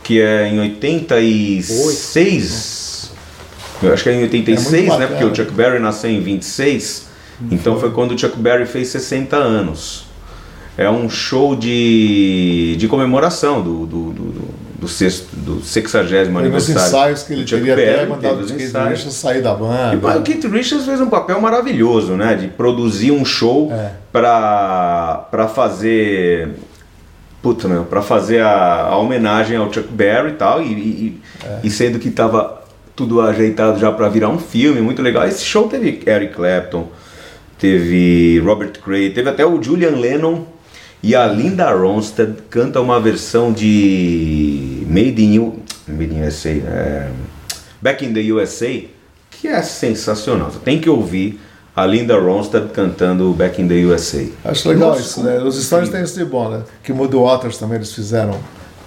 [0.03, 3.11] Que é em 86.
[3.81, 5.07] Eu acho que é em 86, É né?
[5.07, 7.07] Porque o Chuck Berry nasceu em 26.
[7.51, 10.05] Então foi quando o Chuck Berry fez 60 anos.
[10.77, 16.23] É um show de, de comemoração do, do, do, do, do sexto, do 60 Foi
[16.27, 16.81] nos aniversário.
[16.87, 18.59] ensaios que ele teria até mandado o Keith.
[18.73, 19.95] Richards sair da banda.
[19.95, 22.35] E o Keith Richards fez um papel maravilhoso, né?
[22.35, 23.91] De produzir um show É.
[24.11, 26.49] pra, pra fazer.
[27.41, 30.61] Puta, meu, pra fazer a, a homenagem ao Chuck Berry e tal.
[30.61, 31.59] E, e, É.
[31.63, 32.61] e sendo que tava
[32.95, 35.25] tudo ajeitado já pra virar um filme, muito legal.
[35.27, 36.87] Esse show teve Eric Clapton,
[37.57, 40.43] teve Robert Cray, teve até o Julian Lennon
[41.03, 47.09] e a Linda Ronstadt canta uma versão de Made in, U- Made in USA, é,
[47.81, 48.81] Back in the USA,
[49.31, 50.51] que é sensacional.
[50.51, 51.39] Você tem que ouvir
[51.75, 54.25] a Linda Ronstadt cantando Back in the USA.
[54.43, 55.37] Acho legal Nossa, isso, né?
[55.39, 56.61] Os stories têm isso de bom, né?
[56.83, 58.35] Que Mudo Waters também eles fizeram.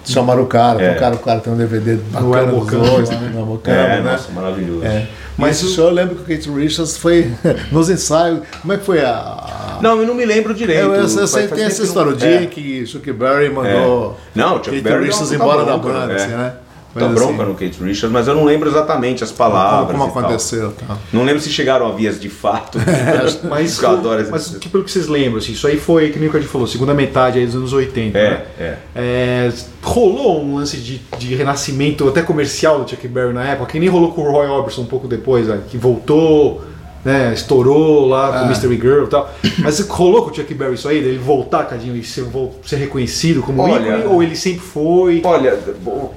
[0.03, 0.95] Chamaram o cara, É.
[0.95, 3.17] o cara, o cara tem um DVD bacana dos dois, né?
[3.17, 3.31] né?
[3.33, 4.11] No Elmo É, Campo, né?
[4.11, 4.83] nossa, maravilhoso.
[4.83, 5.07] É.
[5.37, 7.31] Mas o- show eu lembro que o Kate Richards foi
[7.71, 8.41] nos ensaios.
[8.61, 9.70] Como é que foi a.
[9.81, 10.81] Não, eu não me lembro direito.
[10.81, 12.11] Eu, sei, Faz- tem essa história.
[12.11, 14.39] O dia que Chuck Berry mandou É.
[14.39, 16.15] Não, Chuck Kate Berry deu Richards puta embora da banda, é.
[16.15, 16.53] assim, né?
[16.93, 19.91] Tá Mas, bronca assim, no Kate Richards, mas eu não lembro exatamente as palavras.
[19.91, 20.23] como e tal.
[20.23, 20.73] aconteceu.
[20.73, 20.97] Tá.
[21.13, 22.77] Não lembro se chegaram a vias de fato.
[23.49, 26.27] Mas, eu adoro mas que pelo que vocês lembram, assim, isso aí foi, que nem
[26.27, 28.17] o Cadinho falou, segunda metade aí dos anos 80.
[28.17, 28.43] É, né?
[28.59, 28.77] é.
[28.95, 33.79] É, rolou um lance de, de renascimento até comercial do Chuck Berry na época, que
[33.79, 36.61] nem rolou com o Roy Orbison um pouco depois, né, que voltou,
[37.03, 39.33] né, estourou lá com o Mystery Girl e tal.
[39.59, 42.25] Mas rolou com o Chuck Berry isso aí, dele voltar, Cadinho, e ser,
[42.63, 45.21] ser reconhecido como Olha- ícone, ou ele sempre foi?
[45.23, 45.57] Olha,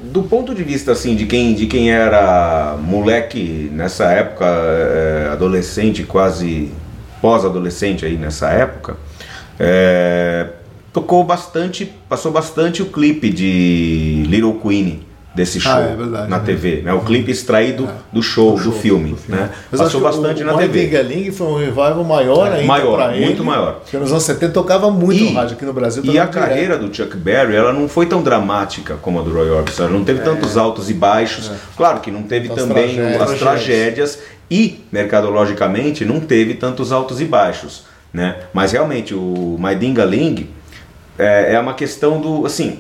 [0.03, 6.03] do ponto de vista assim de quem, de quem era moleque nessa época, é, adolescente,
[6.05, 6.71] quase
[7.21, 8.97] pós-adolescente aí nessa época,
[9.59, 10.49] é,
[10.93, 15.01] tocou bastante, passou bastante o clipe de Little Queen
[15.35, 16.41] desse show Ah, é verdade, na é.
[16.41, 16.93] TV, né?
[16.93, 19.51] O clipe extraído do show, do, filme, né?
[19.71, 20.83] Mas Passou bastante o, na o TV.
[20.83, 23.25] Martin Galing foi um revival maior ainda Maior, pra ele.
[23.27, 23.81] muito maior.
[23.81, 26.05] Porque nos anos 70 tocava muito E- rádio aqui no Brasil.
[26.05, 26.31] E a direto.
[26.33, 29.89] carreira do Chuck Berry, ela não foi tão dramática como a do Roy Orbison.
[29.89, 31.51] Não teve tantos altos e baixos.
[31.77, 33.23] Claro que não teve As também tragédias.
[33.33, 34.19] as tragédias
[34.51, 37.85] e, mercadologicamente, não teve tantos altos e baixos.
[38.13, 38.37] Né?
[38.53, 40.49] Mas realmente, o My Dingaling
[41.19, 42.47] é, é uma questão do.
[42.47, 42.79] Assim,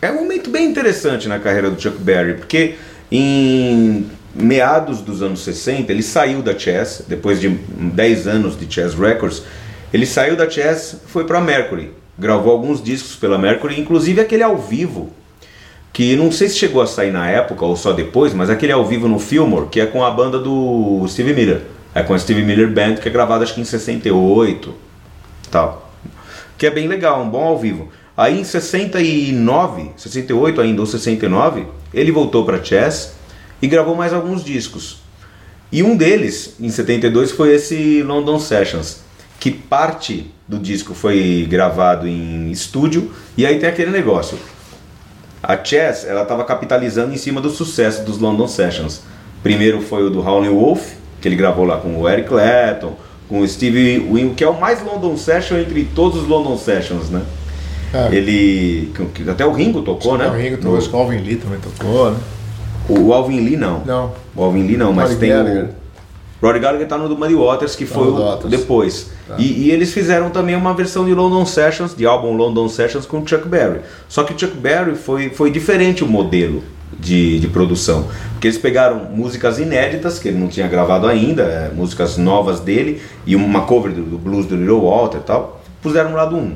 [0.00, 2.74] é um momento bem interessante na carreira do Chuck Berry, porque
[3.10, 8.94] em meados dos anos 60 ele saiu da Chess, depois de 10 anos de Chess
[8.94, 9.42] Records,
[9.92, 14.56] ele saiu da Chess, foi para Mercury, gravou alguns discos pela Mercury, inclusive aquele ao
[14.56, 15.10] vivo,
[15.92, 18.84] que não sei se chegou a sair na época ou só depois, mas aquele ao
[18.86, 21.62] vivo no Fillmore, que é com a banda do Steve Miller,
[21.94, 24.74] é com a Steve Miller Band, que é gravada acho que em 68,
[25.50, 25.88] tal
[26.58, 27.88] que é bem legal, um bom ao vivo.
[28.18, 33.12] Aí em 69, 68 ainda, ou 69, ele voltou para Chess
[33.62, 34.98] e gravou mais alguns discos.
[35.70, 39.02] E um deles, em 72, foi esse London Sessions,
[39.38, 44.36] que parte do disco foi gravado em estúdio, e aí tem aquele negócio.
[45.40, 49.02] A Chess, ela estava capitalizando em cima do sucesso dos London Sessions.
[49.44, 52.96] Primeiro foi o do Howlin' Wolf, que ele gravou lá com o Eric Clapton,
[53.28, 57.10] com o Steve Wynn, que é o mais London Session entre todos os London Sessions,
[57.10, 57.22] né?
[57.92, 58.14] É.
[58.14, 58.92] Ele.
[59.14, 60.26] que- Até o Ringo tocou, né?
[60.28, 62.16] O Ringo No- tocou, acho que o Alvin Lee também tocou, né?
[62.88, 63.80] o Alvin Lee não.
[63.84, 64.12] Não.
[64.34, 65.64] O Alvin Lee não, mas Rory tem Gallagher.
[65.64, 65.78] o.
[66.46, 68.42] Rory Gallagher tá no do Muddy Waters, que foi no o Waters.
[68.44, 68.48] Tá.
[68.48, 69.10] depois.
[69.36, 73.26] E, e eles fizeram também uma versão de London Sessions, de álbum London Sessions com
[73.26, 73.80] Chuck Berry.
[74.08, 76.62] Só que o Chuck Berry foi, foi diferente o modelo
[76.98, 78.06] de, de produção.
[78.32, 83.02] Porque eles pegaram músicas inéditas, que ele não tinha gravado ainda, é, músicas novas dele,
[83.26, 86.54] e uma cover do, do blues do Little Walter e tal, puseram no lado 1.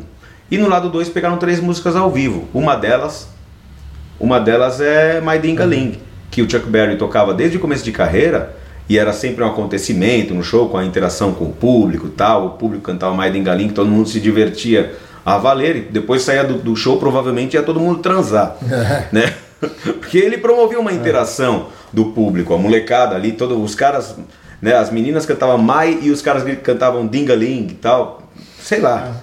[0.52, 2.46] E no lado 2 pegaram três músicas ao vivo.
[2.54, 3.32] Uma delas
[4.22, 5.98] uma delas é My Ding-a-Ling,
[6.30, 8.54] que o Chuck Berry tocava desde o começo de carreira
[8.88, 12.46] e era sempre um acontecimento no show com a interação com o público tal.
[12.46, 14.94] O público cantava My Ding-a-Ling, todo mundo se divertia
[15.26, 15.76] a valer.
[15.76, 18.56] E depois saía do, do show, provavelmente ia todo mundo transar,
[19.10, 19.34] né?
[19.98, 24.14] Porque ele promovia uma interação do público, a molecada ali, todos os caras,
[24.60, 24.76] né?
[24.76, 28.22] As meninas cantavam My e os caras cantavam Ding-a-Ling e tal.
[28.60, 29.16] Sei lá.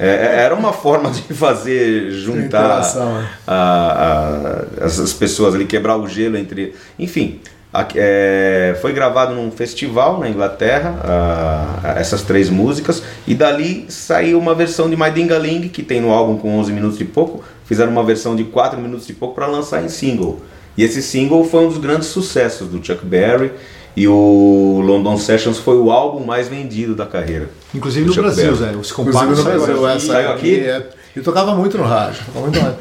[0.00, 3.28] É, é- era uma forma de fazer juntar Interação, né?
[3.46, 6.74] a- a- as, as pessoas ali, quebrar o gelo entre.
[6.98, 7.40] Enfim,
[7.72, 13.84] a- é, foi gravado num festival na Inglaterra, a- a- essas três músicas, e dali
[13.88, 17.44] saiu uma versão de My Ding-a-Ling, que tem no álbum com 11 minutos e pouco,
[17.66, 20.40] fizeram uma versão de 4 minutos e pouco para lançar em single.
[20.78, 23.52] E esse single foi um dos grandes sucessos do Chuck Berry.
[23.96, 27.48] E o London Sessions foi o álbum mais vendido da carreira.
[27.74, 28.54] Inclusive do no Brasil.
[28.54, 28.70] Zé.
[28.72, 29.96] Os compactos no saiu Brasil, aqui.
[29.96, 30.60] essa Saiu aqui?
[30.60, 32.22] é- E tocava muito no rádio.
[32.26, 32.78] Tocava muito no rádio.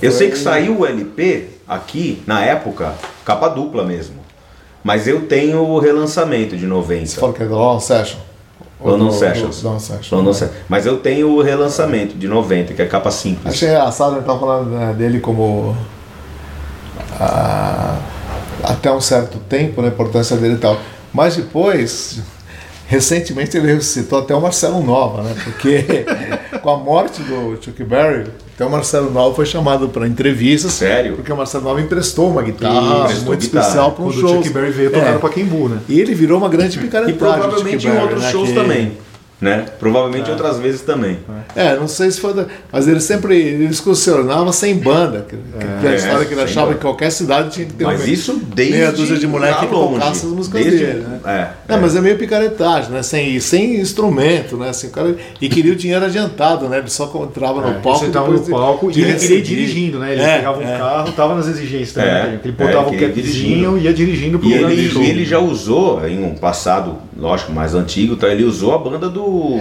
[0.00, 2.94] Eu sei que saiu o LP aqui, na época,
[3.24, 4.16] capa dupla mesmo.
[4.84, 7.06] Mas eu tenho o relançamento de 90.
[7.06, 8.18] Você fala que é do Long Session?
[8.82, 9.62] London do- Sessions.
[9.62, 10.16] do Long Session.
[10.16, 13.52] London Se- Mas eu tenho o relançamento de 90, que é capa simples.
[13.54, 15.76] Achei engraçado, ele tava falando né, dele como.
[17.20, 17.98] ah,
[18.62, 20.78] até um certo tempo, né, a importância dele e tal.
[21.12, 22.20] Mas depois,
[22.86, 25.34] recentemente, ele ressuscitou até o Marcelo Nova, né?
[25.44, 25.84] Porque
[26.62, 30.72] com a morte do Chuck Berry, até o Marcelo Nova foi chamado para entrevistas.
[30.72, 31.14] Sério?
[31.16, 33.60] Porque o Marcelo Nova emprestou uma guitarra Emprestou muito guitarra.
[33.66, 34.38] especial para um show.
[34.38, 35.12] o Chuck Berry veio tocar É.
[35.14, 35.78] no Pacaembu, né?
[35.88, 37.14] E ele virou uma grande picaretagem.
[37.14, 38.92] E provavelmente em outros né, shows que- também.
[39.42, 39.64] Né?
[39.80, 41.18] Provavelmente outras vezes também.
[41.56, 42.32] É, não sei se foi.
[42.32, 45.26] da- Mas ele sempre ele excursionava sem banda.
[45.28, 45.36] Que,
[45.80, 46.78] que é a história que ele achava banda.
[46.78, 49.66] que qualquer cidade tinha que ter Mas um- isso desde meia dúzia de moleque que
[49.66, 51.20] tocasse as músicas Desde- dele, né?
[51.24, 51.76] É, É, é.
[51.76, 53.02] mas é meio picaretagem, né?
[53.02, 54.68] Sem, sem instrumento, né?
[54.68, 56.78] Assim, o cara, e queria o dinheiro adiantado, né?
[56.78, 57.98] Ele só entrava no palco.
[57.98, 60.12] Você tava depois no palco de e ele queria ir dirigindo, né?
[60.12, 60.78] Ele É, pegava um é.
[60.78, 62.10] carro, tava nas exigências também.
[62.10, 62.40] É, né?
[62.44, 64.74] Ele botava é, o ir capzinho e ia dirigindo pro E ele,
[65.04, 68.28] e ele já usou, em um passado, lógico, mais antigo, tá?
[68.28, 69.56] ele usou a banda do,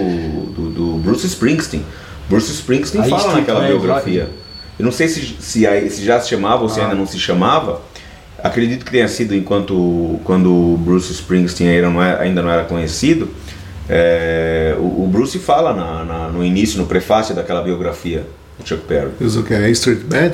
[0.56, 1.86] do, do Bruce Springsteen.
[2.28, 4.30] Bruce Springsteen A fala naquela biografia.
[4.80, 6.84] Eu não sei se, se, aí- se já se chamava ou se Ah.
[6.86, 7.82] ainda não se chamava.
[8.44, 12.64] Acredito que tenha sido enquanto quando o Bruce Springsteen ainda não era, ainda não era
[12.64, 13.30] conhecido.
[13.88, 18.26] É, o, o Bruce fala na- na- no início, no prefácio daquela biografia
[18.58, 19.12] do Chuck Berry.
[19.20, 19.70] Isso o que é?
[19.70, 20.32] Street Band?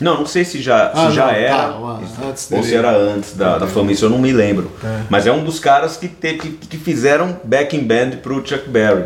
[0.00, 2.62] Não, não sei se já, Ah, se já não, era tá, uma- ou dele.
[2.62, 4.70] se era antes da, da fama, isso eu não me lembro.
[5.08, 9.04] Mas é um dos caras que, te- que, que fizeram backing band pro Chuck Berry.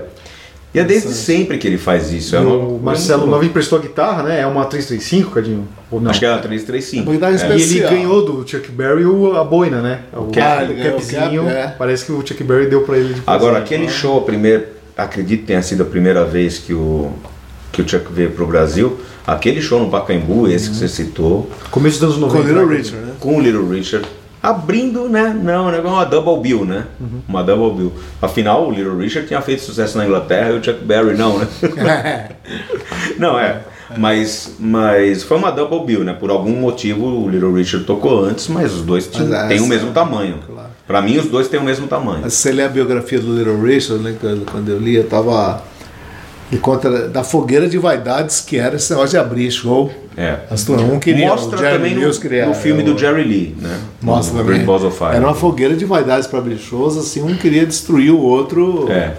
[0.73, 2.35] E é desde sempre que ele faz isso.
[2.35, 4.41] É uma- O Marcelo Nova emprestou a guitarra, né?
[4.41, 5.69] É uma 335, Cadinho?
[5.89, 6.11] Ou não?
[6.11, 7.05] Acho que era 335.
[7.05, 7.57] Uma guitarra É.
[7.57, 9.05] E ele ganhou do Chuck Berry
[9.39, 10.01] a boina, né?
[10.13, 10.41] O, cap.
[10.41, 11.45] Ah, o capzinho.
[11.45, 11.75] cap, é.
[11.79, 15.41] Parece que o Chuck Berry deu pra ele de Agora, aquele show, a primeira, acredito
[15.43, 17.13] que tenha sido a primeira vez que o,
[17.75, 18.99] que o Chuck veio pro Brasil.
[19.27, 22.41] Aquele show no Pacaembu, esse que você citou, Começo dos anos Com 90.
[22.41, 22.77] o Little né?
[22.77, 23.13] Richard, né?
[23.21, 24.07] com o Little Richard.
[24.43, 25.35] Abrindo, né?
[25.43, 25.79] Não, né?
[25.81, 26.85] uma double bill, né?
[27.27, 27.93] Uma double bill.
[28.21, 31.49] Afinal, o Little Richard tinha feito sucesso na Inglaterra e o Chuck Berry não, né?
[33.19, 33.61] não, é.
[33.97, 36.13] Mas, mas foi uma double bill, né?
[36.19, 39.61] Por algum motivo o Little Richard tocou antes, mas os dois tinham- Mas, é, têm
[39.61, 40.39] o mesmo tamanho.
[40.47, 40.69] claro.
[40.87, 42.21] Pra mim, os dois têm o mesmo tamanho.
[42.23, 45.05] Mas se você lê a biografia do Little Richard, né, quando- quando eu li, eu
[45.05, 45.63] tava.
[46.55, 49.93] Ele conta da fogueira de vaidades que era esse negócio de abrir show.
[50.17, 50.39] É.
[50.49, 52.97] As turmas, um queria, Mostra o Jerry também no, Lewis queria, no filme é, do
[52.97, 53.81] Jerry Lee, né?
[54.01, 54.55] Mostra no também.
[54.55, 55.17] Great Balls of Fire.
[55.17, 58.89] Era uma fogueira de vaidades para abrir shows, assim, um queria destruir o outro.
[58.89, 59.15] É.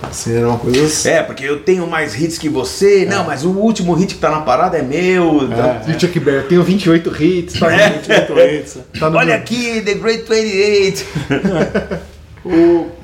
[0.00, 0.84] Assim, era uma coisa.
[0.84, 1.08] assim.
[1.08, 3.04] É, porque eu tenho mais hits que você.
[3.06, 5.40] Não, mas o último hit que tá na parada é meu.
[5.50, 5.90] É.
[5.90, 7.66] E o Chuck Berry tem 28 hits, tá,
[9.00, 11.06] tá no Olha aqui, The Great 28.
[12.44, 13.01] O, eu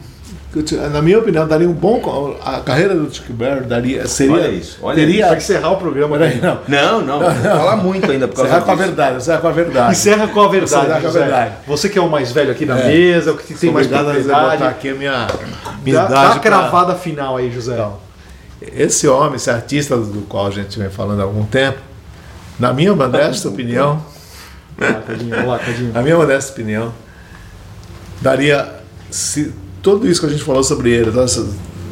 [0.91, 2.37] na minha opinião, daria um bom.
[2.43, 4.07] A carreira do Chuck Berry daria.
[4.09, 6.17] Seria, Olha isso, olha teria, Pra encerrar o programa.
[6.19, 6.59] Peraí, não.
[6.67, 9.53] Não, não, vou falar muito ainda por causa Encerrar com a verdade, encerrar com a
[9.53, 9.93] verdade.
[9.93, 10.85] Encerra com a verdade.
[10.87, 11.53] Encerra com a verdade.
[11.67, 12.89] Você que é o mais velho aqui na É.
[12.89, 15.27] mesa, o que tem mais Obrigado a botar aqui a minha,
[15.85, 17.87] minha Dá, dá idade a pra- cravada final aí, José.
[18.61, 21.79] Esse homem, esse artista do qual a gente vem falando há algum tempo,
[22.59, 24.03] na minha modesta opinião,
[24.77, 25.93] Vai lá, Cadinho, vai lá, Cadinho.
[25.93, 26.93] na minha modesta opinião,
[28.21, 28.69] daria
[29.11, 31.47] se tudo isso que a gente falou sobre ele, toda essa,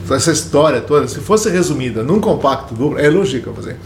[0.07, 3.62] toda essa história toda, se fosse resumida num compacto duplo, é elogio que eu vou
[3.62, 3.77] fazer.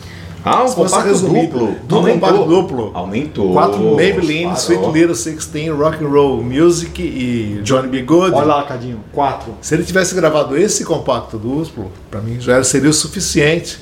[0.42, 1.76] Ah, um Se fosse compacto resumido, duplo.
[1.86, 2.20] do Aumentou.
[2.28, 2.90] compacto duplo.
[2.94, 3.52] Aumentou.
[3.52, 4.56] Quatro Maybelline, Parou.
[4.58, 8.00] Sweet Little Sixteen, Rock and Roll Music e Johnny B.
[8.02, 8.32] Good.
[8.34, 9.00] Olha lá, Cadinho.
[9.12, 9.52] Quatro.
[9.60, 13.80] Se ele tivesse gravado esse compacto duplo, pra mim já seria o suficiente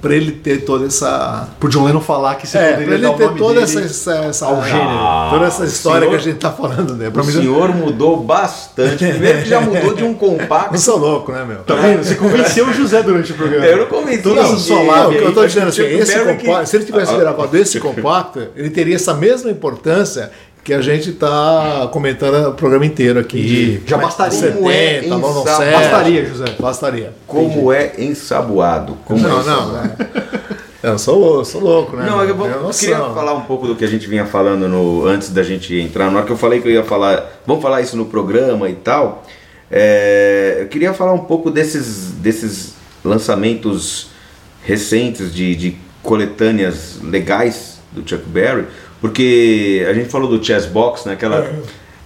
[0.00, 3.10] pra ele ter toda essa Pro John Lennon falar que você é, poderia ele dar
[3.10, 3.64] o ter nome toda dele.
[3.64, 5.30] essa, essa, essa ao gênero.
[5.30, 7.10] toda essa história senhor- que a gente tá falando, né?
[7.10, 9.04] Pra O mim, já- senhor mudou bastante.
[9.06, 10.78] Primeiro que já mudou de um não compacto.
[10.78, 11.58] sou louco, né, meu?
[11.58, 12.02] Tá vendo?
[12.04, 13.64] Você convenceu o José durante o programa.
[13.66, 14.64] Eu não convenci Toda essa ninguém.
[14.64, 15.34] sua Não, lábia o que eu aí.
[15.34, 18.70] tô dizendo assim, esse Berry que- compacto, se ele tivesse Ah, gravado esse compacto, ele
[18.70, 20.30] teria essa mesma importância
[20.62, 23.82] que a gente tá comentando o programa inteiro aqui.
[23.86, 24.52] Já bastaria.
[24.52, 25.72] Como é 70, London ensa- Seth.
[25.72, 26.44] Bastaria, José.
[26.58, 27.12] Bastaria.
[27.26, 28.96] Como é ensaboado.
[29.04, 29.90] Como é Não, ensaboado.
[29.98, 30.30] não.
[30.82, 32.06] Eu sou, eu sou louco, né?
[32.08, 35.04] Não, eu, vou- eu queria falar um pouco do que a gente vinha falando no,
[35.06, 36.10] antes da gente entrar.
[36.10, 38.72] Na hora que eu falei que eu ia falar, vamos falar isso no programa e
[38.76, 39.22] tal.
[39.70, 42.72] é, eu queria falar um pouco desses, desses
[43.04, 44.08] lançamentos
[44.64, 48.66] recentes de, de coletâneas legais do Chuck Berry,
[49.00, 51.14] porque a gente falou do Chess Box, né?
[51.14, 51.48] Aquela,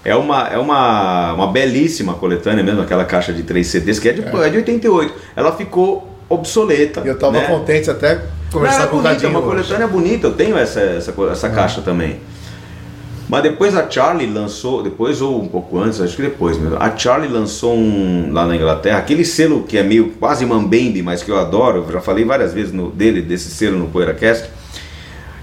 [0.04, 4.12] é uma, é uma, uma belíssima coletânea mesmo, aquela caixa de três CDs, que é
[4.12, 4.50] de, é.
[4.50, 5.14] de 88.
[5.34, 7.02] Ela ficou obsoleta.
[7.04, 7.46] E eu tava né?
[7.46, 9.48] contente até conversar é com o bonita, é uma hoje.
[9.48, 12.20] coletânea bonita, eu tenho essa, essa, essa caixa também.
[13.28, 16.94] Mas depois a Charlie lançou, depois ou um pouco antes, acho que depois mesmo, a
[16.94, 21.30] Charlie lançou um lá na Inglaterra, aquele selo que é meio quase mambembe, mas que
[21.30, 24.50] eu adoro, eu já falei várias vezes no, dele, desse selo no PoeiraCast,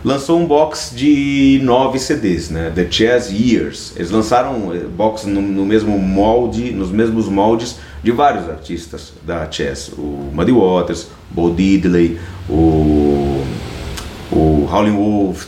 [0.04, 2.72] lançou um box de nove CDs, né?
[2.74, 3.94] The Chess Years.
[3.96, 9.50] Eles lançaram eh, box no, no mesmo molde, nos mesmos moldes de vários artistas da
[9.52, 13.44] Chess, o Muddy Waters, Bo Diddley, o
[14.34, 15.46] o Howlin' Wolf,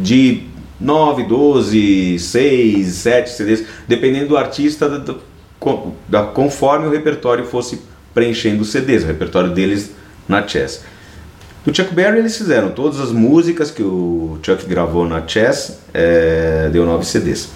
[0.00, 0.42] de
[0.80, 5.14] 9, 12, 6, 7 CDs, dependendo do artista, da,
[6.08, 7.82] da- conforme o repertório fosse
[8.14, 9.90] preenchendo os CDs, o repertório deles
[10.26, 10.82] na Chess.
[11.64, 16.68] Do Chuck Berry eles fizeram todas as músicas que o Chuck gravou na Chess, é,
[16.72, 17.50] deu 9 CDs.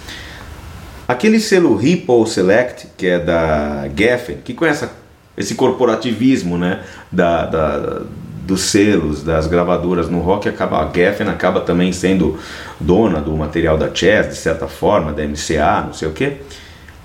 [1.09, 4.88] Aquele selo Ripple Select, que é da Geffen, que conhece
[5.37, 8.03] esse corporativismo né, da, da-
[8.47, 12.38] dos selos, das gravadoras no rock, acaba, a Geffen acaba também sendo
[12.79, 16.37] dona do material da Chess, de certa forma, da MCA, não sei o que.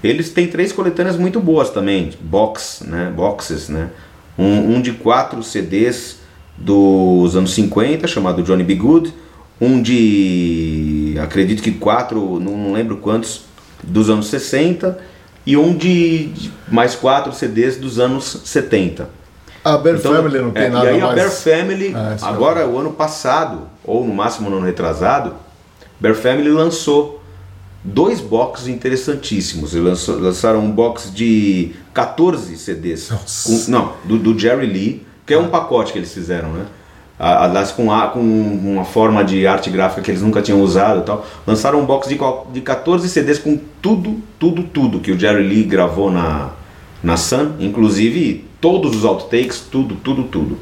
[0.03, 3.89] Eles têm três coletâneas muito boas também, box, né, boxes, né?
[4.37, 6.17] Um, um de quatro CDs
[6.63, 8.75] dos anos 50, chamado Johnny B.
[8.75, 9.13] Good,
[9.59, 13.41] um de, acredito que quatro, não, lembro quantos,
[13.83, 14.97] dos anos 60,
[15.45, 16.29] e um de,
[16.67, 19.09] mais quatro CDs dos anos 70.
[19.63, 21.11] A Bear Então, Family não tem é, nada E aí mais.
[21.11, 25.33] a Bear Family, Ah, isso agora o ano passado, ou no máximo no ano retrasado,
[25.99, 27.21] Bear Family lançou
[27.83, 29.73] dois boxes interessantíssimos.
[29.75, 33.09] Eles lançaram um box de 14 CDs.
[33.45, 36.65] Com- não, do, do Jerry Lee, que é um pacote que eles fizeram, né?
[37.17, 41.03] Aliás, com, a- com uma forma de arte gráfica que eles nunca tinham usado e
[41.03, 41.25] tal.
[41.47, 42.19] Lançaram um box de,
[42.51, 46.49] de 14 CDs com tudo, tudo, tudo que o Jerry Lee gravou na,
[47.01, 50.57] na Sun, inclusive todos os outtakes, tudo, tudo, tudo.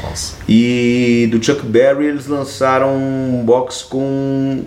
[0.00, 0.36] Nossa.
[0.48, 4.62] E do Chuck Berry eles lançaram um box com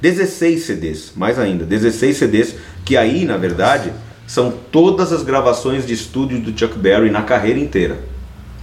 [0.00, 3.92] 16 CDs, mais ainda, 16 CDs, que aí, na verdade,
[4.28, 8.11] são todas as gravações de estúdio do Chuck Berry na carreira inteira.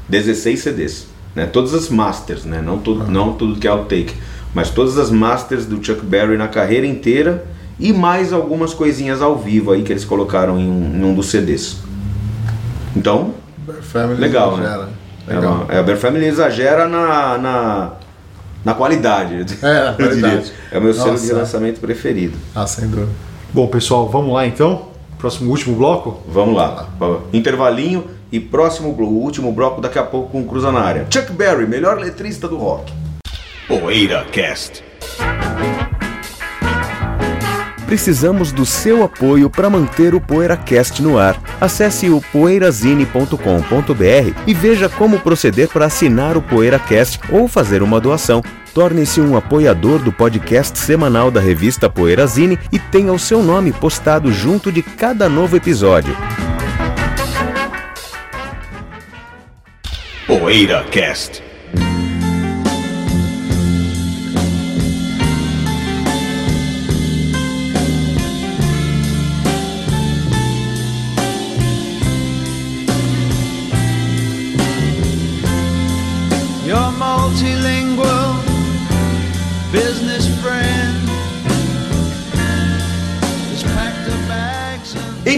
[0.09, 1.45] 16 CDs, né?
[1.45, 2.61] Todas as masters, né?
[2.61, 4.15] Não tudo, não tudo que é outtake,
[4.53, 7.45] mas todas as masters do Chuck Berry na carreira inteira
[7.79, 11.27] e mais algumas coisinhas ao vivo aí que eles colocaram em um, em um dos
[11.29, 11.77] CDs.
[12.95, 13.33] Então,
[13.81, 14.63] Family Legal, né?
[14.65, 14.89] exagera.
[15.27, 15.53] é Legal.
[15.53, 17.91] uma- é, a Bear Family exagera na, na,
[18.65, 19.45] na qualidade.
[19.61, 20.21] É, na eu diria.
[20.21, 20.51] qualidade.
[20.71, 21.33] É o meu selo de Nossa.
[21.35, 22.35] lançamento preferido.
[22.55, 23.09] Ah, sem dúvida.
[23.53, 24.89] Bom, pessoal, vamos lá então?
[25.17, 26.21] Próximo último bloco?
[26.27, 26.87] Vamos lá.
[27.33, 31.07] Intervalinho e próximo blo- o último bloco daqui a pouco com Cruza na área.
[31.09, 32.91] Chuck Berry, melhor letrista do rock.
[33.67, 34.83] Poeira Cast.
[37.85, 41.41] Precisamos do seu apoio para manter o PoeiraCast no ar.
[41.59, 43.35] Acesse o poeirazine.com.br
[44.45, 48.43] e veja como proceder para assinar o PoeiraCast ou fazer uma doação.
[48.75, 54.31] Torne-se um apoiador do podcast semanal da revista Poeirazine e tenha o seu nome postado
[54.31, 56.15] junto de cada novo episódio.
[60.29, 61.48] Poeira Cast.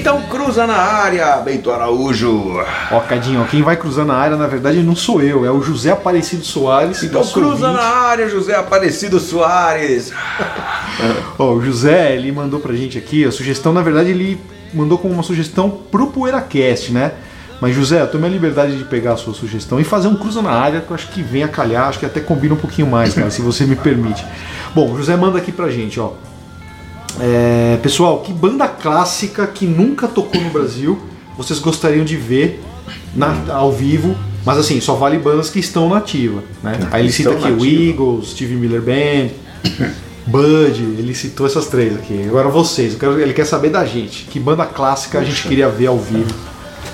[0.02, 2.60] Então cruza na área, Beito Araújo.
[2.92, 5.62] Ó, Cadinho, ó, quem vai cruzar na área, na verdade, não sou eu, é o
[5.62, 7.04] José Aparecido Soares.
[7.04, 7.84] Então cruza ouvinte.
[7.84, 10.12] na área, José Aparecido Soares.
[11.38, 14.42] Ó, o José, ele mandou pra gente aqui a sugestão, na verdade, ele
[14.74, 17.12] mandou como uma sugestão pro PoeiraCast, né?
[17.62, 20.42] Mas, José, eu tomei a liberdade de pegar a sua sugestão e fazer um cruza
[20.42, 22.88] na área, que eu acho que vem a calhar, acho que até combina um pouquinho
[22.88, 24.26] mais, cara, se você me permite.
[24.74, 26.14] Bom, o José manda aqui pra gente, ó.
[27.20, 31.00] É, pessoal, que banda clássica que nunca tocou no Brasil
[31.38, 32.62] vocês gostariam de ver
[33.16, 34.16] na- ao vivo?
[34.46, 36.80] Mas assim, só vale bandas que estão na ativa, né?
[36.92, 37.66] Aí ele cita aqui o.
[37.66, 39.30] Eagles, Steve Miller Band,
[40.26, 42.24] Bud, ele citou essas três aqui.
[42.28, 44.26] Agora vocês, eu quero- ele quer saber da gente.
[44.26, 46.34] Que banda clássica a gente queria ver ao vivo?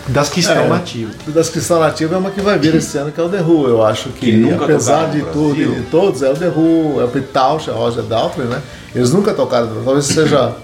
[0.10, 0.68] Das que estão É.
[0.70, 1.16] nativas.
[1.28, 3.42] Das que estão nativas é uma que vai vir esse ano, que é o The
[3.42, 3.68] Who.
[3.68, 7.02] Eu acho que, Que nunca apesar de tudo e de todos, é o The Who,
[7.02, 8.62] é o Pete Townshend, é o Roger Daltrey, né?
[8.96, 10.56] Eles nunca tocaram, talvez seja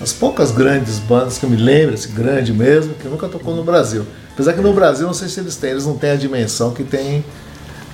[0.00, 3.62] as poucas grandes bandas que eu me lembro, esse grande mesmo, que nunca tocou no
[3.62, 4.04] Brasil.
[4.32, 6.82] Apesar que no Brasil, não sei se eles têm, eles não têm a dimensão que
[6.82, 7.24] tem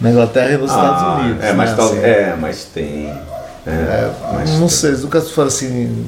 [0.01, 1.45] na Inglaterra e nos Estados Ah, Unidos.
[1.45, 1.99] É, mas né, assim.
[1.99, 3.07] é, mas tem.
[3.67, 6.07] É, mas não sei, eles nunca foram assim,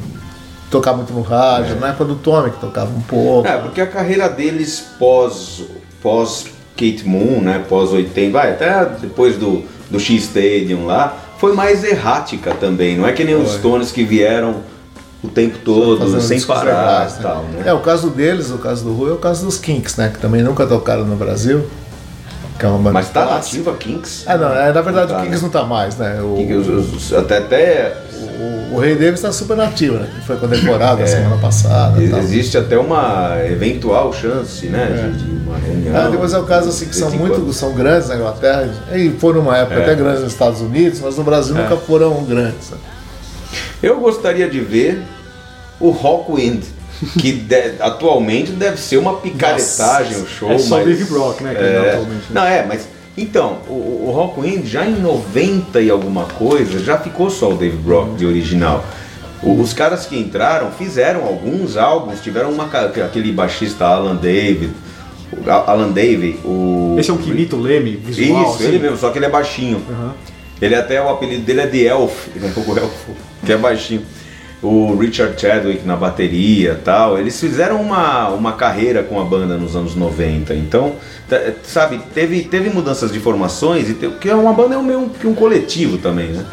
[0.71, 3.47] tocar muito no rádio, na época do Tommy, que tocava um pouco.
[3.47, 5.65] É, porque a carreira deles pós,
[6.01, 6.47] pós
[6.77, 11.83] Kate Moon, né, pós 80, vai, até depois do, do X Stadium lá, foi mais
[11.83, 12.97] errática também.
[12.99, 13.59] Não é que nem os Foi.
[13.59, 14.57] Stones que vieram
[15.23, 17.19] o tempo todo, sem parar e né?
[17.23, 17.63] tal, né?
[17.67, 20.11] É, o caso deles, o caso do Rui, é o caso dos Kinks, né?
[20.13, 21.67] Que também nunca tocaram no Brasil.
[22.59, 24.25] Que é uma banda Mas tá nativa Kinks.
[24.27, 25.43] Ah, não, é, na verdade Não tá, o Kinks né?
[25.45, 26.21] não tá mais, né?
[26.23, 30.09] O, Kinks, os- os- até, até o, o Rei Davis tá super nativo, né?
[30.27, 31.07] Foi condecorado É.
[31.07, 32.03] semana passada.
[32.03, 32.19] e tal.
[32.21, 35.97] existe até uma eventual chance, né, de, de uma reunião.
[35.97, 37.53] Ah, depois é o caso assim que são muito quando.
[37.53, 39.83] são grandes na Inglaterra e foram numa época É.
[39.83, 42.71] até grandes nos Estados Unidos, mas no Brasil nunca foram grandes.
[42.71, 42.79] né?
[43.83, 45.03] Eu gostaria de ver
[45.81, 46.63] o Rockwind,
[47.19, 50.51] que de- atualmente deve ser uma picaretagem o show.
[50.53, 52.23] É só mas, Brock, né, É, atualmente, né?
[52.31, 52.87] não, é, mas
[53.17, 57.77] então, o, o Rockwind já em 90 e alguma coisa, já ficou só o Dave
[57.77, 58.85] Brock de original.
[59.43, 64.73] O- os caras que entraram fizeram alguns álbuns, tiveram uma, aquele baixista Alan David,
[65.33, 68.43] o Alan David, o Esse é um que imita o Leme, visual.
[68.45, 68.65] isso, assim.
[68.65, 69.83] ele mesmo, só que ele é baixinho.
[69.91, 70.13] Aham.
[70.61, 73.13] Ele até o apelido dele é de Elf, ele é o Elfo,
[73.47, 74.03] que é baixinho.
[74.63, 77.19] O Richard Chadwick na bateria tal.
[77.19, 80.55] Eles fizeram uma, uma carreira com a banda nos anos 90.
[80.55, 80.97] Então,
[81.63, 85.35] sabe, teve, teve mudanças de formações, e te- porque uma banda é meio que um
[85.35, 86.45] coletivo também, né?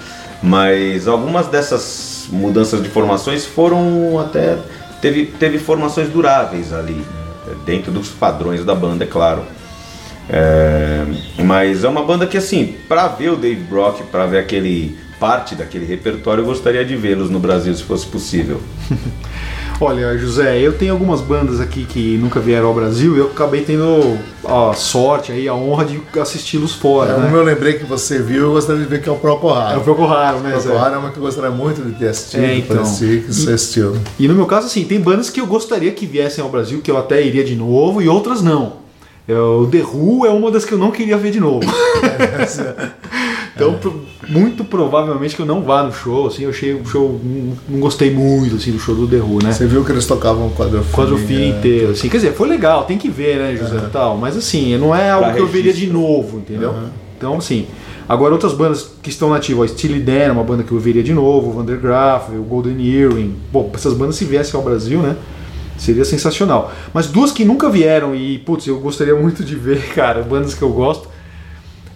[0.42, 4.56] Mas algumas dessas mudanças de formações foram até.
[5.02, 7.56] Teve, teve formações duráveis ali, né?
[7.66, 9.42] dentro dos padrões da banda, é claro.
[10.30, 11.06] É,
[11.44, 15.56] mas é uma banda que assim, pra ver o Dave Brock, pra ver aquele parte
[15.56, 18.60] daquele repertório, eu gostaria de vê-los no Brasil se fosse possível.
[19.80, 23.62] Olha, José, eu tenho algumas bandas aqui que nunca vieram ao Brasil e eu acabei
[23.62, 27.30] tendo a sorte aí, a honra de assisti-los fora, É, né?
[27.32, 29.82] Eu lembrei que você viu, eu gostaria de ver que é o Procol É Harum.
[29.82, 32.44] um pouco raro, né, O Harum é uma que eu gostaria muito de ter assistido,
[32.44, 32.78] É, então.
[32.78, 33.96] parecia que você assistiu.
[34.18, 36.90] E no meu caso, assim, tem bandas que eu gostaria que viessem ao Brasil, que
[36.90, 38.88] eu até iria de novo, e outras não.
[39.28, 41.62] Eu- O The Who é uma das que eu não queria ver de novo.
[43.66, 47.20] então, pro- muito provavelmente que eu não vá no show, assim, eu achei o show,
[47.24, 49.52] não, não gostei muito, assim, do show do The Who, né?
[49.52, 50.94] Você viu que eles tocavam quadrofilho.
[50.96, 51.58] Quadrofilho né?
[51.58, 54.96] inteiro, assim, quer dizer, foi legal, tem que ver, né, José, tal, mas assim, não
[54.96, 56.00] é algo Pra que eu veria de registro.
[56.00, 56.74] novo, entendeu?
[57.18, 57.66] Então, assim,
[58.08, 61.04] agora outras bandas que estão nativas, ó, Steely Dan, é uma banda que eu veria
[61.04, 64.64] de novo, o Van der Graaf, o Golden Earring, bom, essas bandas se viessem ao
[64.64, 65.16] Brasil, né,
[65.78, 66.72] seria sensacional.
[66.94, 70.62] Mas duas que nunca vieram e, putz, eu gostaria muito de ver, cara, bandas que
[70.62, 71.08] eu gosto,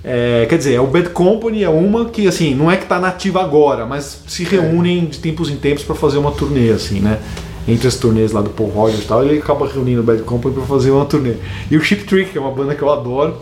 [0.03, 3.41] é, quer dizer, o Bad Company é uma que, assim, não é que tá nativa
[3.41, 7.19] agora, mas se reúnem de tempos em tempos para fazer uma turnê, assim, né?
[7.67, 10.55] Entre as turnês lá do Paul Rogers e tal, ele acaba reunindo o Bad Company
[10.55, 11.33] para fazer uma turnê.
[11.69, 13.35] E o Chip Trick, que é uma banda que eu adoro.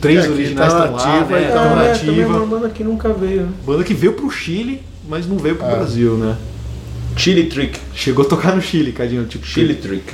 [0.00, 1.46] Três É, originais tá estão lá, nativa, né?
[1.48, 2.46] então, Tão é, nativa.
[2.46, 3.48] banda que nunca veio.
[3.64, 5.76] Banda que veio pro Chile, mas não veio pro É.
[5.76, 6.36] Brasil, né?
[7.16, 7.78] Chili Trick.
[7.94, 10.12] Chegou a tocar no Chile, cadinho, tipo Chili Trick.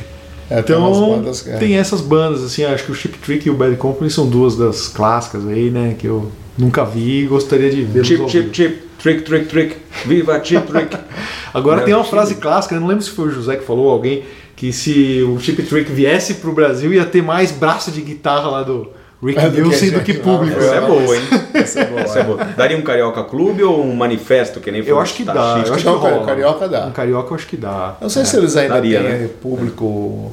[0.51, 1.57] É, tem Então, bandas que- é.
[1.59, 4.57] tem essas bandas, assim, acho que o Chip Trick e o Bad Company são duas
[4.57, 5.95] das clássicas aí, né?
[5.99, 8.05] Que eu nunca vi e gostaria de ver.
[8.05, 8.89] Chip, chip, chip.
[8.99, 9.77] Trick, trick, trick.
[10.07, 10.97] Viva Chip Trick.
[11.55, 13.91] Agora Não, tem uma frase clássica, eu não lembro se foi o José que falou,
[13.91, 14.25] alguém,
[14.57, 18.63] que se o Chip Trick viesse pro Brasil ia ter mais braço de guitarra lá
[18.65, 18.89] do,
[19.23, 20.61] Rick É, do que Nielsen do que público.
[20.61, 21.23] Essa é boa, hein?
[21.55, 22.01] Essa é boa.
[22.03, 22.45] Essa é boa.
[22.57, 25.63] Daria um Carioca Clube ou um manifesto que nem foi Eu no acho que dá.
[25.67, 26.25] Eu acho Não, que rola.
[26.27, 26.87] Carioca dá.
[26.87, 27.97] Um carioca eu acho que dá.
[28.01, 29.29] Não sei se eles ainda daria, têm né?
[29.43, 30.31] público.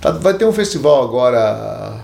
[0.00, 1.94] Tá- vai ter um festival agora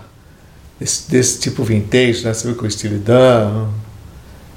[0.81, 2.33] desse, desse tipo vintage, né?
[2.33, 3.67] Você viu com o Steely Dan,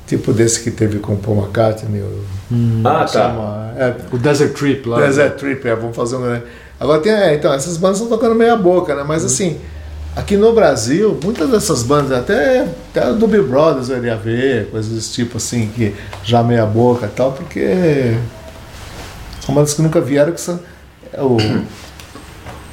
[0.08, 2.02] tipo desse que teve com o Paul McCartney.
[2.02, 2.24] O,
[2.86, 3.74] Ah, tá.
[3.78, 5.02] é, O Desert Trip lá.
[5.02, 6.42] Desert Trip, é, vamos fazer um.
[6.80, 7.12] Agora tem.
[7.12, 9.04] é, então, essas bandas estão tocando meia boca, né?
[9.06, 9.60] Mas assim,
[10.16, 14.92] aqui no Brasil, muitas dessas bandas, até, até do Big Brothers eu iria ver, coisas
[14.92, 15.94] desse tipo assim, que
[16.24, 18.16] já meia boca e tal, porque
[19.46, 20.60] são bandas que nunca vieram, que são.
[21.14, 21.38] É o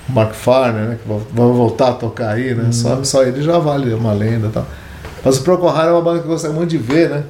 [0.09, 0.99] Mark Farner, né?
[1.03, 2.73] Que vão- voltar a tocar aí, né?
[2.73, 4.67] Só, só ele já vale uma lenda e tal.
[5.25, 7.23] Mas o Procol Harum é uma banda que eu gostaria muito de ver, né?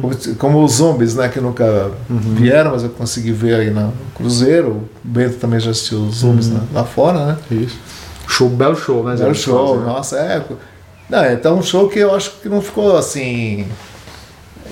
[0.00, 1.28] Como, como os zombies, né?
[1.28, 4.70] Que nunca vieram, mas eu consegui ver aí no Cruzeiro.
[4.70, 7.36] O Bento também já assistiu os zombies lá- lá fora, né?
[7.50, 7.76] Isso.
[8.26, 9.14] Show, belo show, né?
[9.26, 10.42] Um show, nossa, é.
[11.08, 13.66] Não, é um show que eu acho que não ficou assim.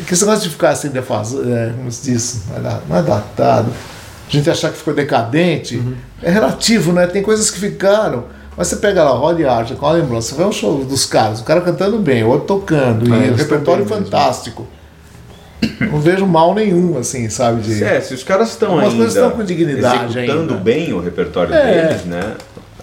[0.06, 3.02] Que esse negócio de ficar assim, defasado, é, como se diz, não é não é
[3.02, 3.70] datado.
[4.26, 5.82] A gente achar que ficou decadente,
[6.22, 7.06] é relativo, né?
[7.06, 8.24] Tem coisas que ficaram.
[8.56, 11.40] Mas você pega lá, Rod Archer, com a lembrança, você vê um show dos caras,
[11.40, 14.10] o cara cantando bem, o outro tocando, É, e eles o repertório bem mesmo.
[14.10, 14.66] fantástico.
[15.80, 17.60] Não vejo mal nenhum, assim, sabe?
[17.62, 17.84] De...
[17.84, 20.54] É, se os caras estão ainda estão com dignidade executando ainda.
[20.64, 21.86] bem o repertório É.
[21.88, 22.34] deles, né?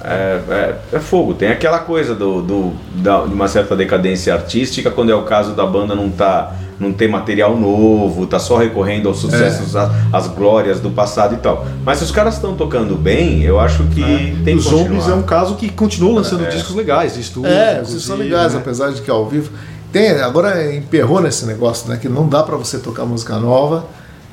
[0.09, 1.33] É, é- é fogo.
[1.33, 5.53] Tem aquela coisa do, do- da- de uma certa decadência artística quando é o caso
[5.53, 9.89] da banda não tá não ter material novo, tá só recorrendo aos sucessos, É.
[10.13, 11.65] às, glórias do passado e tal.
[11.83, 14.01] Mas se os caras estão tocando bem, eu acho que
[14.45, 17.51] tem Os que Zombies é um caso que continua lançando discos legais de estúdio.
[17.51, 18.61] É, vocês são legais, né?
[18.61, 19.51] apesar de que ao vivo.
[19.91, 21.97] Tem, agora emperrou nesse negócio, né?
[22.01, 23.83] Que não dá pra você tocar música nova.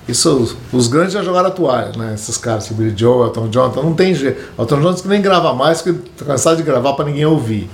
[0.09, 2.15] Isso, os, grandes já jogaram atuais, né?
[2.15, 4.41] Esses caras, tipo Billy Joe, Elton John, então não tem jeito.
[4.57, 7.69] Elton John que nem grava mais, porque tá cansado de gravar pra ninguém ouvir.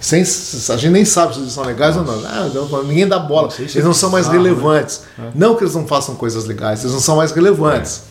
[0.00, 2.14] Sem, a gente nem sabe se eles são legais ou não.
[2.24, 3.48] Ah, não, ninguém dá bola.
[3.58, 4.50] É Eles não são mais bizarro, né?
[4.50, 5.02] relevantes.
[5.34, 8.02] Não que eles não façam coisas legais, eles não são mais relevantes.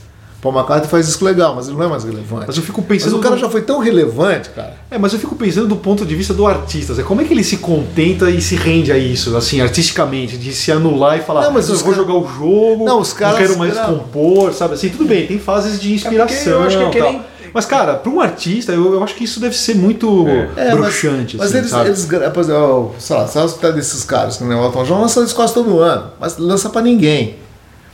[0.41, 2.43] Paul McCartney faz isso legal, mas ele não é mais relevante.
[2.47, 3.17] Mas eu fico Mas pensando.
[3.17, 4.75] o cara no- já foi tão relevante, cara.
[4.91, 6.93] É, mas eu fico pensando do ponto de vista do artista.
[6.93, 10.53] Zé, Como é que ele se contenta e se rende a isso, assim, artisticamente, de
[10.53, 13.39] se anular e falar, Não, mas eu vou cara- jogar o jogo, Não, os caras-
[13.39, 13.97] não quero mais não.
[13.97, 14.75] compor, sabe?
[14.75, 16.53] Assim, tudo bem, tem fases de inspiração.
[16.53, 17.11] eu acho que é tal.
[17.11, 17.21] nem-
[17.53, 20.25] Mas, cara, para um artista, eu, eu acho que isso deve ser muito
[20.55, 21.37] É, bruxante.
[21.37, 21.89] Mas, assim, eles, sabe?
[21.89, 24.83] eles, gra- por exemplo, sei lá, se você tá desses caras, que nem o Elton
[24.83, 27.35] John, lança eles quase todo ano, mas lança pra ninguém.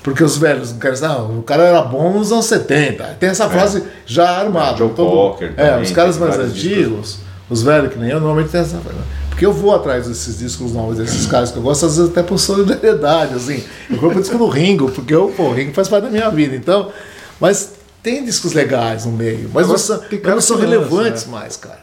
[0.04, 3.04] Porque os velhos não querem não, o cara era bom nos anos 70.
[3.20, 4.74] Tem essa frase já armada.
[4.76, 4.78] É.
[4.78, 8.50] Joe Todo- Cocker É, também, os caras mais antigos, os velhos que nem eu, normalmente
[8.50, 9.00] tem essa frase.
[9.30, 12.22] Porque eu vou atrás desses discos novos, desses caras que eu gosto, às vezes até
[12.22, 13.64] por solidariedade, assim.
[13.90, 16.56] Eu compro disco do Ringo, porque eu, pô, o Ringo faz parte da minha vida.
[16.56, 16.92] Então,
[17.40, 17.72] mas
[18.04, 20.02] tem discos legais no meio, mas não Agora, são,
[20.36, 21.32] não são relevantes né?
[21.32, 21.80] mais, cara.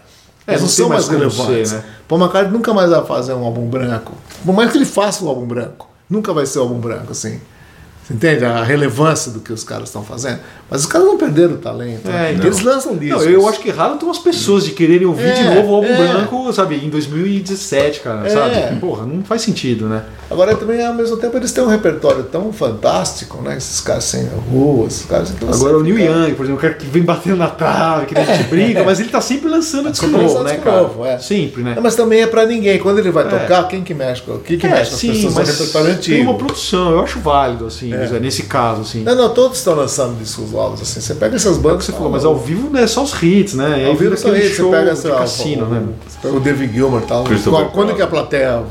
[0.47, 1.69] É, Eles não não são mais relevantes.
[1.71, 1.85] ser, né?
[2.07, 4.13] Paul McCartney nunca mais vai fazer um álbum branco.
[4.45, 7.41] Por mais que ele faça um álbum branco, nunca vai ser um álbum branco, assim.
[8.11, 10.41] Você entende a relevância do que os caras estão fazendo?
[10.69, 12.09] Mas os caras não perderam o talento.
[12.09, 12.33] É, né?
[12.33, 12.47] então.
[12.47, 13.25] Eles lançam Não, discos.
[13.27, 15.89] eu acho que raro tem umas pessoas de quererem ouvir É, de novo o álbum
[15.89, 15.97] é.
[16.09, 18.31] branco, sabe, em 2017, cara, É.
[18.31, 18.81] sabe?
[18.81, 20.03] Porra, não faz sentido, né?
[20.31, 23.57] Agora também, ao mesmo tempo, eles têm um repertório tão fantástico, né?
[23.57, 25.31] Esses caras sem rua, esses caras.
[25.31, 28.07] Então, Agora o Neil fica- Young, por exemplo, o cara que vem batendo na trave,
[28.07, 30.83] que a gente brinca, mas ele tá sempre lançando disco sempre novo, né, disco cara?
[30.83, 31.19] novo, é.
[31.19, 31.75] Sempre, né?
[31.75, 32.79] Não, mas também é pra ninguém.
[32.79, 33.29] Quando ele vai É.
[33.29, 35.35] tocar, quem que mexe com o que, que É, mexe com as sim, pessoas?
[35.35, 36.23] mas é repertório tem antigo.
[36.31, 38.21] uma produção, eu acho válido, assim, É.
[38.21, 39.03] Nesse caso, assim.
[39.03, 41.01] Não, não, todos estão lançando discos novos, assim.
[41.01, 41.79] Você pega essas É bandas.
[41.79, 43.75] que você falou, mas ao vivo né, é só os hits, né?
[43.75, 45.87] Aí Ao vivo aquele isso, você show pega lá, cassino, o, né?
[46.25, 47.25] O David Gilmour e tal.
[47.73, 48.63] Quando, que a plateia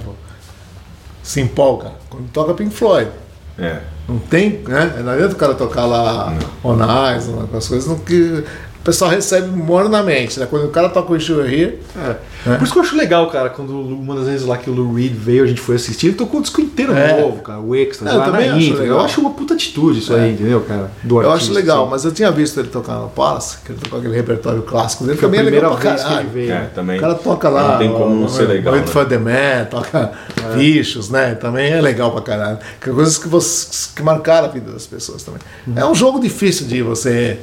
[1.23, 1.91] se empolga?
[2.09, 3.09] Quando toca Pink Floyd.
[3.57, 3.80] É.
[4.07, 5.01] Não tem, né?
[5.03, 6.75] Não adianta o cara tocar lá On
[7.15, 8.43] Ice, uma- as coisas não que
[8.89, 10.47] pessoal recebe mornamente, né?
[10.49, 12.55] Quando o cara toca o Wish You Were Here, É.
[12.55, 14.93] Por isso que eu acho legal, cara, quando uma das vezes lá que o Lou
[14.93, 17.19] Reed veio, a gente foi assistir, ele tocou o disco inteiro É.
[17.21, 18.97] novo, cara, o Extra, É, eu lá na também acho legal.
[18.99, 20.89] Eu acho uma puta atitude isso aí, entendeu, cara?
[21.03, 21.91] Do eu artista, acho legal, assim.
[21.91, 25.17] mas eu tinha visto ele tocar no Palace, que ele tocou aquele repertório clássico dele,
[25.17, 26.29] também é legal pra vez que ele caralho.
[26.29, 26.51] veio.
[26.53, 26.97] É, também.
[26.97, 27.71] O cara toca lá.
[27.73, 28.73] Não tem como não o- ser legal.
[28.73, 28.87] Né?
[28.87, 30.11] For the Man, toca
[30.55, 31.35] bichos, né?
[31.35, 32.57] Também é legal pra caralho.
[32.79, 35.41] Que coisas que, você, que marcaram a vida das pessoas também.
[35.67, 35.73] Uhum.
[35.77, 37.37] É um jogo difícil de você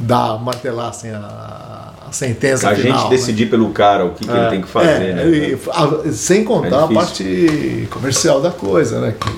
[0.00, 2.98] dar, martelar assim, a, a sentença A final.
[2.98, 3.10] gente né?
[3.16, 5.28] decidir pelo cara o que, que ele tem que fazer, É, né?
[5.28, 9.14] e, a- sem contar É a parte comercial da coisa, né?
[9.20, 9.30] Que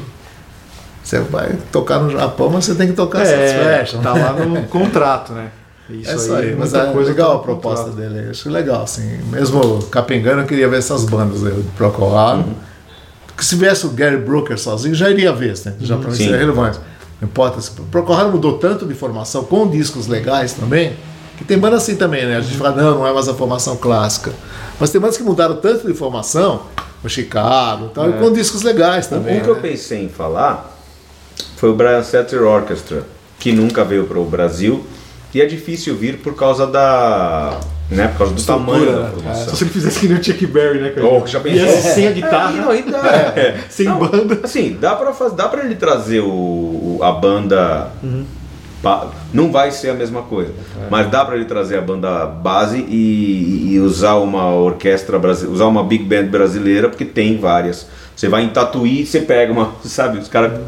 [1.03, 4.01] você vai tocar no Japão, mas você tem que tocar É, Satisfaction.
[4.03, 5.49] tá lá no contrato, né?
[5.91, 8.09] Isso, É isso aí, mas é coisa legal tá a no proposta contrato.
[8.13, 8.31] dele.
[8.31, 9.19] Acho legal, assim.
[9.31, 12.39] Mesmo capengando, eu queria ver essas bandas aí, o Procol Harum.
[12.43, 12.55] Uhum.
[13.27, 15.75] Porque se viesse o Gary Brooker sozinho, já iria ver, né?
[15.81, 16.79] Já pra mim seria relevante.
[17.23, 17.61] Não importa.
[17.61, 20.97] se- O Procol Harum mudou tanto de formação, com discos legais também,
[21.39, 22.37] que tem bandas assim também, né?
[22.37, 24.33] A gente fala, não, não é mais a formação clássica.
[24.81, 26.63] Mas tem bandas que mudaram tanto de formação
[27.05, 29.39] o Chicago, tal, e com discos legais também.
[29.39, 29.61] um que eu né?
[29.63, 30.77] pensei em falar
[31.57, 33.07] foi o Brian Setzer Orchestra,
[33.39, 34.85] que nunca veio para o Brasil
[35.33, 37.59] e é difícil vir por causa da.
[37.93, 39.11] Né, por causa do tamanho da né?
[39.11, 39.55] produção.
[39.55, 41.07] Se ele fizesse que nem o Chuck Berry, né, cara?
[41.07, 41.61] Oh, já pensou?
[41.67, 42.53] Ia ser sem a guitarra.
[42.57, 43.61] É, não, ainda é.
[43.69, 44.41] Sem Não, banda.
[44.43, 47.91] Assim, dá pra, faz, dá pra ele trazer o, o- a banda.
[48.83, 50.53] pa- Não vai ser a mesma coisa,
[50.91, 55.67] mas dá pra ele trazer a banda base e, e usar uma orquestra brasileira, usar
[55.67, 57.87] uma big band brasileira, porque tem várias.
[58.23, 60.61] Você vai em Tatuí, você pega uma, sabe, os caras.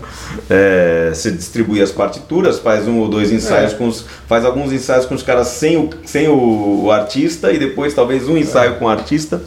[0.51, 4.05] é, você distribui as partituras, faz um ou dois ensaios com os.
[4.27, 8.29] faz alguns ensaios com os caras sem o, sem o, o artista e depois talvez
[8.29, 9.41] um ensaio com o artista.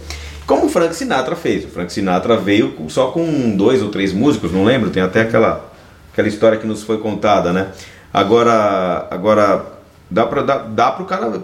[0.45, 1.65] Como o Frank Sinatra fez.
[1.65, 5.69] O Frank Sinatra veio só com dois ou três músicos, não lembro, tem até aquela,
[6.13, 7.71] aquela história que nos foi contada, né?
[8.13, 9.65] Agora, agora
[10.09, 11.41] dá para dá, dá pro cara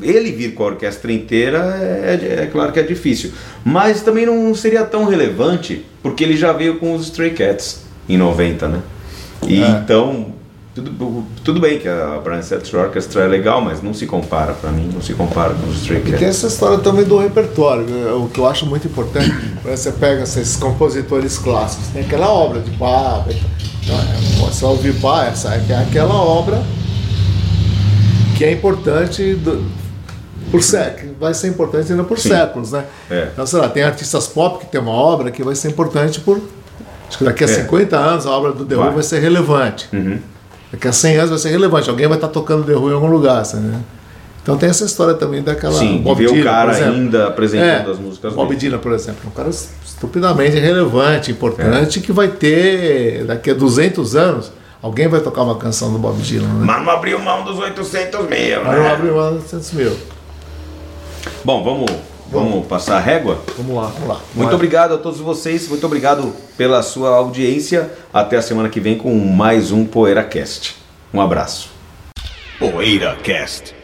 [0.00, 3.32] ele vir com a orquestra inteira é, é claro que é difícil,
[3.64, 8.16] mas também não seria tão relevante porque ele já veio com os Stray Cats em
[8.16, 8.80] 90, né?
[9.46, 9.68] E É.
[9.68, 10.38] então
[10.74, 14.70] tudo, tudo bem que a Brian Setzer Orchestra é legal, mas não se compara para
[14.70, 16.24] mim, não se compara com os Stray E tem Cats.
[16.28, 18.12] essa história também do repertório, né?
[18.12, 19.30] o que eu acho muito importante.
[19.62, 23.24] quando Você pega esses compositores clássicos, tem aquela obra de Bach,
[23.82, 26.62] então, é, você vai ouvir Bach, essa é aquela obra
[28.38, 29.64] que é importante do-
[30.50, 32.30] por séculos, vai ser importante ainda por Sim.
[32.30, 32.84] séculos, né?
[33.10, 33.28] É.
[33.32, 36.40] Então, sei lá, tem artistas pop que tem uma obra que vai ser importante por.
[37.08, 37.50] Acho que daqui a É.
[37.50, 38.94] 50 anos a obra do The Who Vai.
[38.94, 39.88] vai ser relevante.
[39.92, 40.18] Uhum.
[40.72, 41.90] Daqui a 100 anos vai ser relevante.
[41.90, 43.64] Alguém vai estar tocando The Who em algum lugar, sabe?
[43.64, 43.80] né?
[44.42, 45.74] Então tem essa história também daquela.
[45.78, 48.60] Sim, Bob ver o Dylan, por cara ainda apresentando É, as músicas Bob dele.
[48.60, 51.34] Dylan, por exemplo, é um cara estupidamente relevante, É.
[51.34, 54.50] importante, que vai ter, daqui a 200 anos,
[54.82, 56.46] alguém vai tocar uma canção do Bob Dylan.
[56.46, 56.64] Né?
[56.64, 58.92] Mas não abriu mão dos 800 mil, Mas não né?
[58.92, 59.96] abre 900 mil.
[61.44, 61.90] Bom, vamos,
[62.30, 63.40] vamos passar a régua?
[63.56, 63.88] Vamos lá.
[63.88, 64.20] Vamos lá.
[64.34, 67.90] Muito obrigado a todos vocês, muito obrigado pela sua audiência.
[68.12, 70.76] Até a semana que vem com mais um PoeiraCast.
[71.12, 71.70] Um abraço.
[72.58, 73.77] PoeiraCast.